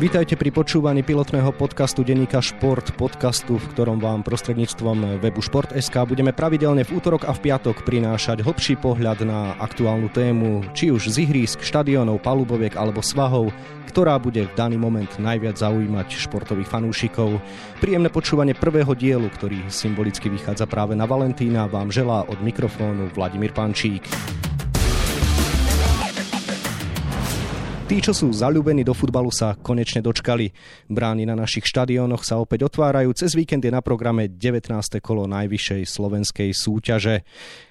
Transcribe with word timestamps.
Vítajte 0.00 0.32
pri 0.32 0.48
počúvaní 0.48 1.04
pilotného 1.04 1.52
podcastu 1.52 2.00
Deníka 2.00 2.40
Šport, 2.40 2.96
podcastu, 2.96 3.60
v 3.60 3.68
ktorom 3.76 4.00
vám 4.00 4.24
prostredníctvom 4.24 5.20
webu 5.20 5.44
Šport.sk 5.44 5.92
budeme 6.08 6.32
pravidelne 6.32 6.88
v 6.88 6.96
útorok 6.96 7.28
a 7.28 7.36
v 7.36 7.44
piatok 7.44 7.84
prinášať 7.84 8.40
hlbší 8.40 8.80
pohľad 8.80 9.28
na 9.28 9.60
aktuálnu 9.60 10.08
tému, 10.08 10.72
či 10.72 10.88
už 10.88 11.12
z 11.12 11.28
ihrísk, 11.28 11.60
štadionov, 11.60 12.24
paluboviek 12.24 12.80
alebo 12.80 13.04
svahov, 13.04 13.52
ktorá 13.92 14.16
bude 14.16 14.48
v 14.48 14.56
daný 14.56 14.80
moment 14.80 15.12
najviac 15.20 15.60
zaujímať 15.60 16.16
športových 16.16 16.72
fanúšikov. 16.72 17.36
Príjemné 17.84 18.08
počúvanie 18.08 18.56
prvého 18.56 18.96
dielu, 18.96 19.28
ktorý 19.28 19.68
symbolicky 19.68 20.32
vychádza 20.32 20.64
práve 20.64 20.96
na 20.96 21.04
Valentína, 21.04 21.68
vám 21.68 21.92
želá 21.92 22.24
od 22.24 22.40
mikrofónu 22.40 23.12
Vladimír 23.12 23.52
Pančík. 23.52 24.08
Tí, 27.90 27.98
čo 27.98 28.14
sú 28.14 28.30
zalúbení 28.30 28.86
do 28.86 28.94
futbalu, 28.94 29.34
sa 29.34 29.58
konečne 29.58 29.98
dočkali. 29.98 30.54
Brány 30.86 31.26
na 31.26 31.34
našich 31.34 31.66
štadiónoch 31.66 32.22
sa 32.22 32.38
opäť 32.38 32.70
otvárajú. 32.70 33.10
Cez 33.18 33.34
víkend 33.34 33.66
je 33.66 33.74
na 33.74 33.82
programe 33.82 34.30
19. 34.30 34.70
kolo 35.02 35.26
najvyššej 35.26 35.90
slovenskej 35.90 36.54
súťaže. 36.54 37.26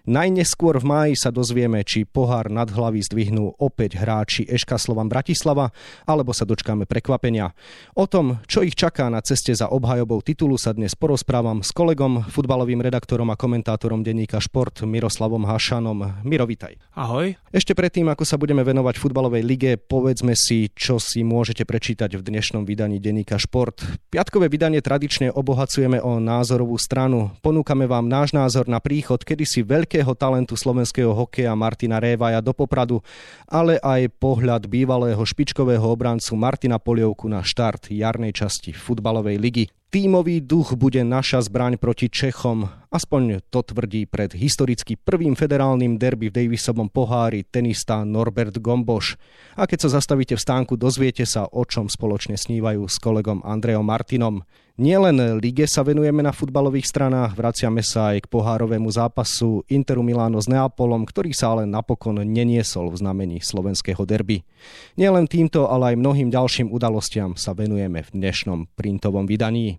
Najneskôr 0.09 0.81
v 0.81 0.89
máji 0.89 1.13
sa 1.13 1.29
dozvieme, 1.29 1.85
či 1.85 2.01
pohár 2.01 2.49
nad 2.49 2.65
hlavy 2.65 2.97
zdvihnú 3.05 3.61
opäť 3.61 3.93
hráči 3.93 4.41
Eška 4.49 4.81
Slovan 4.81 5.05
Bratislava, 5.05 5.69
alebo 6.09 6.33
sa 6.33 6.49
dočkáme 6.49 6.89
prekvapenia. 6.89 7.53
O 7.93 8.09
tom, 8.09 8.41
čo 8.49 8.65
ich 8.65 8.73
čaká 8.73 9.05
na 9.13 9.21
ceste 9.21 9.53
za 9.53 9.69
obhajobou 9.69 10.25
titulu, 10.25 10.57
sa 10.57 10.73
dnes 10.73 10.97
porozprávam 10.97 11.61
s 11.61 11.69
kolegom, 11.69 12.25
futbalovým 12.25 12.81
redaktorom 12.81 13.29
a 13.29 13.37
komentátorom 13.37 14.01
denníka 14.01 14.41
Šport 14.41 14.81
Miroslavom 14.81 15.45
Hašanom. 15.45 16.25
Miro, 16.25 16.49
vitaj. 16.49 16.73
Ahoj. 16.97 17.37
Ešte 17.53 17.77
predtým, 17.77 18.09
ako 18.09 18.25
sa 18.25 18.41
budeme 18.41 18.65
venovať 18.65 18.97
futbalovej 18.97 19.45
lige, 19.45 19.77
povedzme 19.77 20.33
si, 20.33 20.73
čo 20.73 20.97
si 20.97 21.21
môžete 21.21 21.69
prečítať 21.69 22.17
v 22.17 22.25
dnešnom 22.25 22.65
vydaní 22.65 22.97
denníka 22.97 23.37
Šport. 23.37 23.85
Piatkové 24.09 24.49
vydanie 24.49 24.81
tradične 24.81 25.29
obohacujeme 25.29 26.01
o 26.01 26.17
názorovú 26.17 26.81
stranu. 26.81 27.29
Ponúkame 27.45 27.85
vám 27.85 28.09
náš 28.09 28.33
názor 28.33 28.65
na 28.65 28.81
príchod 28.81 29.21
kedysi 29.21 29.61
veľkého 29.99 30.15
talentu 30.15 30.55
slovenského 30.55 31.11
hokeja 31.11 31.51
Martina 31.59 31.99
Révaja 31.99 32.39
do 32.39 32.55
Popradu, 32.55 33.03
ale 33.51 33.83
aj 33.83 34.07
pohľad 34.15 34.71
bývalého 34.71 35.19
špičkového 35.19 35.83
obrancu 35.83 36.39
Martina 36.39 36.79
Polievku 36.79 37.27
na 37.27 37.43
štart 37.43 37.91
jarnej 37.91 38.31
časti 38.31 38.71
futbalovej 38.71 39.35
ligy. 39.35 39.78
Tímový 39.89 40.37
duch 40.45 40.77
bude 40.77 41.01
naša 41.01 41.41
zbraň 41.41 41.81
proti 41.81 42.13
Čechom. 42.13 42.69
Aspoň 42.93 43.41
to 43.49 43.65
tvrdí 43.65 44.05
pred 44.05 44.29
historicky 44.37 44.93
prvým 44.93 45.33
federálnym 45.33 45.97
derby 45.97 46.29
v 46.29 46.45
Davisovom 46.45 46.93
pohári 46.93 47.41
tenista 47.41 48.05
Norbert 48.05 48.53
Gomboš. 48.61 49.17
A 49.57 49.65
keď 49.65 49.89
sa 49.89 49.97
zastavíte 49.97 50.37
v 50.37 50.45
stánku, 50.45 50.77
dozviete 50.77 51.25
sa, 51.25 51.49
o 51.49 51.65
čom 51.65 51.89
spoločne 51.89 52.37
snívajú 52.37 52.85
s 52.85 53.01
kolegom 53.01 53.41
Andreom 53.41 53.81
Martinom. 53.81 54.45
Nielen 54.79 55.43
lige 55.43 55.67
sa 55.67 55.83
venujeme 55.83 56.23
na 56.23 56.31
futbalových 56.31 56.87
stranách, 56.87 57.35
vraciame 57.35 57.83
sa 57.83 58.15
aj 58.15 58.23
k 58.23 58.31
pohárovému 58.31 58.87
zápasu 58.87 59.67
Interu 59.67 59.99
Miláno 59.99 60.39
s 60.39 60.47
Neapolom, 60.47 61.03
ktorý 61.03 61.35
sa 61.35 61.51
ale 61.51 61.67
napokon 61.67 62.23
neniesol 62.23 62.87
v 62.87 63.03
znamení 63.03 63.43
slovenského 63.43 63.99
derby. 64.07 64.47
Nielen 64.95 65.27
týmto, 65.27 65.67
ale 65.67 65.93
aj 65.93 65.99
mnohým 65.99 66.31
ďalším 66.31 66.71
udalostiam 66.71 67.35
sa 67.35 67.51
venujeme 67.51 68.07
v 68.07 68.09
dnešnom 68.23 68.71
printovom 68.79 69.27
vydaní. 69.27 69.78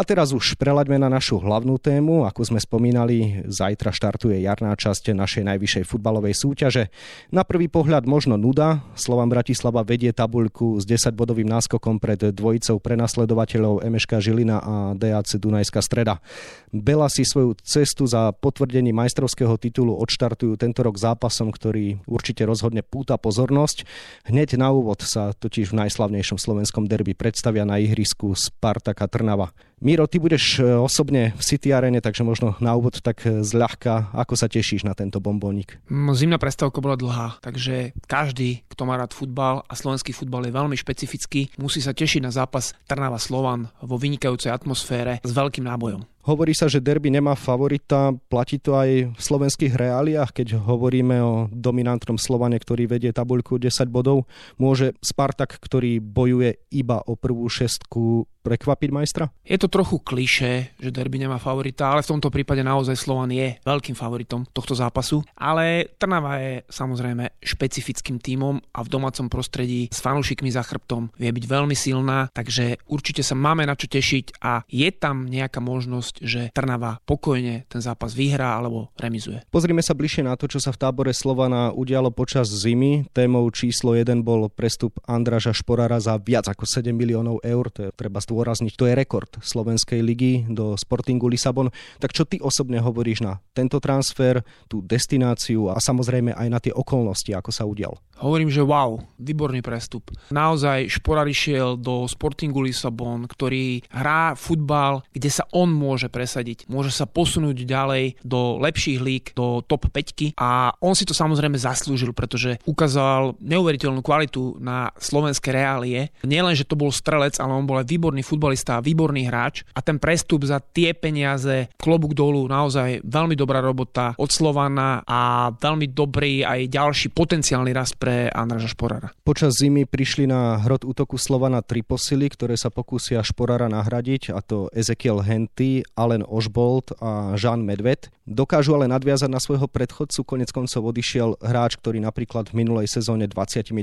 A 0.00 0.04
teraz 0.08 0.32
už 0.32 0.56
prelaďme 0.56 0.96
na 0.96 1.12
našu 1.12 1.36
hlavnú 1.36 1.76
tému. 1.76 2.24
Ako 2.24 2.40
sme 2.48 2.56
spomínali, 2.56 3.44
zajtra 3.44 3.92
štartuje 3.92 4.40
jarná 4.40 4.72
časť 4.72 5.12
našej 5.12 5.44
najvyššej 5.44 5.84
futbalovej 5.84 6.40
súťaže. 6.40 6.88
Na 7.28 7.44
prvý 7.44 7.68
pohľad 7.68 8.08
možno 8.08 8.40
nuda. 8.40 8.80
Slovan 8.96 9.28
Bratislava 9.28 9.84
vedie 9.84 10.08
tabuľku 10.16 10.80
s 10.80 10.88
10-bodovým 10.88 11.44
náskokom 11.44 12.00
pred 12.00 12.16
dvojicou 12.16 12.80
prenasledovateľov 12.80 13.84
Emeška 13.84 14.24
Žilina 14.24 14.64
a 14.64 14.74
DAC 14.96 15.36
Dunajská 15.36 15.84
streda. 15.84 16.24
Bela 16.72 17.12
si 17.12 17.28
svoju 17.28 17.60
cestu 17.60 18.08
za 18.08 18.32
potvrdení 18.32 18.96
majstrovského 18.96 19.60
titulu 19.60 20.00
odštartujú 20.00 20.56
tento 20.56 20.80
rok 20.80 20.96
zápasom, 20.96 21.52
ktorý 21.52 22.00
určite 22.08 22.48
rozhodne 22.48 22.80
púta 22.80 23.20
pozornosť. 23.20 23.84
Hneď 24.32 24.56
na 24.56 24.72
úvod 24.72 25.04
sa 25.04 25.36
totiž 25.36 25.76
v 25.76 25.84
najslavnejšom 25.84 26.40
slovenskom 26.40 26.88
derby 26.88 27.12
predstavia 27.12 27.68
na 27.68 27.76
ihrisku 27.76 28.32
Spartaka 28.32 29.04
Trnava. 29.04 29.52
Miro, 29.90 30.06
ty 30.06 30.22
budeš 30.22 30.62
e, 30.62 30.78
osobne 30.78 31.34
v 31.34 31.42
City 31.42 31.74
Arene, 31.74 31.98
takže 31.98 32.22
možno 32.22 32.54
na 32.62 32.78
úvod 32.78 33.02
tak 33.02 33.26
e, 33.26 33.42
zľahka, 33.42 34.14
ako 34.14 34.38
sa 34.38 34.46
tešíš 34.46 34.86
na 34.86 34.94
tento 34.94 35.18
bombónik? 35.18 35.82
Zimná 36.14 36.38
prestávka 36.38 36.78
bola 36.78 36.94
dlhá, 36.94 37.42
takže 37.42 37.90
každý, 38.06 38.62
kto 38.70 38.86
má 38.86 38.94
rád 38.94 39.10
futbal 39.10 39.66
a 39.66 39.74
slovenský 39.74 40.14
futbal 40.14 40.46
je 40.46 40.54
veľmi 40.54 40.78
špecifický, 40.78 41.50
musí 41.58 41.82
sa 41.82 41.90
tešiť 41.90 42.22
na 42.22 42.30
zápas 42.30 42.70
Trnava 42.86 43.18
Slovan 43.18 43.66
vo 43.82 43.98
vynikajúcej 43.98 44.54
atmosfére 44.54 45.18
s 45.26 45.30
veľkým 45.34 45.66
nábojom. 45.66 46.06
Hovorí 46.20 46.52
sa, 46.52 46.68
že 46.68 46.84
derby 46.84 47.08
nemá 47.08 47.32
favorita. 47.32 48.12
Platí 48.28 48.60
to 48.60 48.76
aj 48.76 49.16
v 49.16 49.20
slovenských 49.20 49.72
reáliách, 49.72 50.36
keď 50.36 50.60
hovoríme 50.60 51.16
o 51.24 51.48
dominantnom 51.48 52.20
Slovane, 52.20 52.60
ktorý 52.60 52.84
vedie 52.84 53.08
tabuľku 53.08 53.56
10 53.56 53.88
bodov. 53.88 54.28
Môže 54.60 54.92
Spartak, 55.00 55.56
ktorý 55.56 55.96
bojuje 56.04 56.60
iba 56.68 57.00
o 57.08 57.16
prvú 57.16 57.48
šestku, 57.48 58.28
prekvapiť 58.40 58.90
majstra? 58.90 59.28
Je 59.44 59.60
to 59.60 59.68
trochu 59.68 60.00
kliše, 60.00 60.76
že 60.80 60.90
derby 60.90 61.20
nemá 61.20 61.36
favorita, 61.36 61.92
ale 61.92 62.00
v 62.00 62.10
tomto 62.16 62.32
prípade 62.32 62.64
naozaj 62.64 62.96
Slovan 62.96 63.30
je 63.30 63.60
veľkým 63.62 63.92
favoritom 63.92 64.48
tohto 64.48 64.72
zápasu. 64.72 65.20
Ale 65.36 65.92
Trnava 66.00 66.40
je 66.40 66.64
samozrejme 66.72 67.40
špecifickým 67.44 68.16
tímom 68.18 68.56
a 68.72 68.80
v 68.80 68.92
domácom 68.92 69.28
prostredí 69.28 69.92
s 69.92 70.00
fanúšikmi 70.00 70.48
za 70.48 70.64
chrbtom 70.64 71.12
vie 71.20 71.30
byť 71.30 71.44
veľmi 71.44 71.76
silná, 71.76 72.32
takže 72.32 72.80
určite 72.88 73.20
sa 73.20 73.36
máme 73.36 73.68
na 73.68 73.76
čo 73.76 73.86
tešiť 73.86 74.40
a 74.40 74.64
je 74.66 74.88
tam 74.92 75.28
nejaká 75.28 75.60
možnosť 75.60 76.09
možnosť, 76.10 76.26
že 76.26 76.50
Trnava 76.50 76.98
pokojne 77.06 77.64
ten 77.70 77.78
zápas 77.78 78.12
vyhrá 78.12 78.58
alebo 78.58 78.90
remizuje. 78.98 79.46
Pozrime 79.50 79.82
sa 79.82 79.94
bližšie 79.94 80.26
na 80.26 80.34
to, 80.34 80.50
čo 80.50 80.58
sa 80.58 80.74
v 80.74 80.80
tábore 80.80 81.14
Slovana 81.14 81.70
udialo 81.70 82.10
počas 82.10 82.50
zimy. 82.50 83.06
Témou 83.14 83.46
číslo 83.54 83.94
1 83.94 84.26
bol 84.26 84.50
prestup 84.50 84.98
Andraža 85.06 85.54
Šporára 85.54 86.02
za 86.02 86.18
viac 86.18 86.50
ako 86.50 86.66
7 86.66 86.90
miliónov 86.90 87.40
eur. 87.46 87.70
To 87.78 87.88
je 87.88 87.90
treba 87.94 88.18
zdôrazniť. 88.18 88.74
To 88.74 88.88
je 88.90 88.94
rekord 88.98 89.30
Slovenskej 89.40 90.02
ligy 90.02 90.50
do 90.50 90.74
Sportingu 90.74 91.30
Lisabon. 91.30 91.70
Tak 92.02 92.10
čo 92.10 92.26
ty 92.26 92.42
osobne 92.42 92.82
hovoríš 92.82 93.22
na 93.22 93.38
tento 93.54 93.78
transfer, 93.78 94.42
tú 94.66 94.82
destináciu 94.82 95.70
a 95.70 95.78
samozrejme 95.78 96.34
aj 96.34 96.48
na 96.50 96.58
tie 96.58 96.72
okolnosti, 96.74 97.30
ako 97.30 97.50
sa 97.54 97.68
udial? 97.68 97.94
Hovorím, 98.20 98.52
že 98.52 98.60
wow, 98.60 99.00
výborný 99.16 99.64
prestup. 99.64 100.12
Naozaj 100.28 100.92
Šporár 100.92 101.24
išiel 101.24 101.80
do 101.80 102.04
Sportingu 102.04 102.60
Lisabon, 102.60 103.24
ktorý 103.24 103.80
hrá 103.88 104.36
futbal, 104.36 105.00
kde 105.08 105.30
sa 105.32 105.48
on 105.56 105.72
môže 105.72 105.99
presadiť. 106.08 106.70
Môže 106.70 106.94
sa 106.94 107.04
posunúť 107.04 107.66
ďalej 107.66 108.22
do 108.24 108.56
lepších 108.62 108.98
lík, 109.02 109.24
do 109.34 109.60
top 109.66 109.90
5 109.90 110.38
a 110.38 110.72
on 110.80 110.94
si 110.94 111.04
to 111.04 111.12
samozrejme 111.12 111.58
zaslúžil, 111.58 112.14
pretože 112.14 112.62
ukázal 112.64 113.36
neuveriteľnú 113.42 114.00
kvalitu 114.00 114.56
na 114.62 114.94
slovenské 114.96 115.50
reálie. 115.50 116.14
Nielen, 116.22 116.54
že 116.54 116.64
to 116.64 116.78
bol 116.78 116.94
strelec, 116.94 117.36
ale 117.42 117.52
on 117.52 117.66
bol 117.66 117.82
aj 117.82 117.90
výborný 117.90 118.22
futbalista 118.22 118.78
výborný 118.78 119.26
hráč 119.26 119.66
a 119.74 119.82
ten 119.82 119.98
prestup 119.98 120.46
za 120.46 120.62
tie 120.62 120.94
peniaze, 120.94 121.68
klobúk 121.76 122.14
dolu, 122.14 122.46
naozaj 122.46 123.02
veľmi 123.02 123.34
dobrá 123.34 123.58
robota 123.58 124.14
od 124.14 124.30
Slovana 124.30 125.02
a 125.02 125.50
veľmi 125.50 125.90
dobrý 125.90 126.46
aj 126.46 126.70
ďalší 126.70 127.08
potenciálny 127.10 127.74
rast 127.74 127.98
pre 127.98 128.30
Andraža 128.30 128.70
Šporára. 128.70 129.10
Počas 129.26 129.58
zimy 129.58 129.88
prišli 129.88 130.30
na 130.30 130.60
hrot 130.62 130.86
útoku 130.86 131.18
Slovana 131.18 131.64
tri 131.64 131.82
posily, 131.82 132.30
ktoré 132.30 132.54
sa 132.54 132.70
pokúsia 132.70 133.24
Šporára 133.24 133.66
nahradiť, 133.66 134.30
a 134.30 134.40
to 134.44 134.70
Ezekiel 134.70 135.24
Henty, 135.24 135.82
Allen 135.94 136.26
Ožbolt 136.26 136.92
a 137.02 137.36
Jean 137.36 137.64
Medved. 137.64 138.10
Dokážu 138.30 138.78
ale 138.78 138.86
nadviazať 138.86 139.26
na 139.26 139.42
svojho 139.42 139.66
predchodcu, 139.66 140.22
konec 140.22 140.54
koncov 140.54 140.86
odišiel 140.86 141.42
hráč, 141.42 141.74
ktorý 141.74 141.98
napríklad 141.98 142.54
v 142.54 142.62
minulej 142.62 142.86
sezóne 142.86 143.26
29 143.26 143.74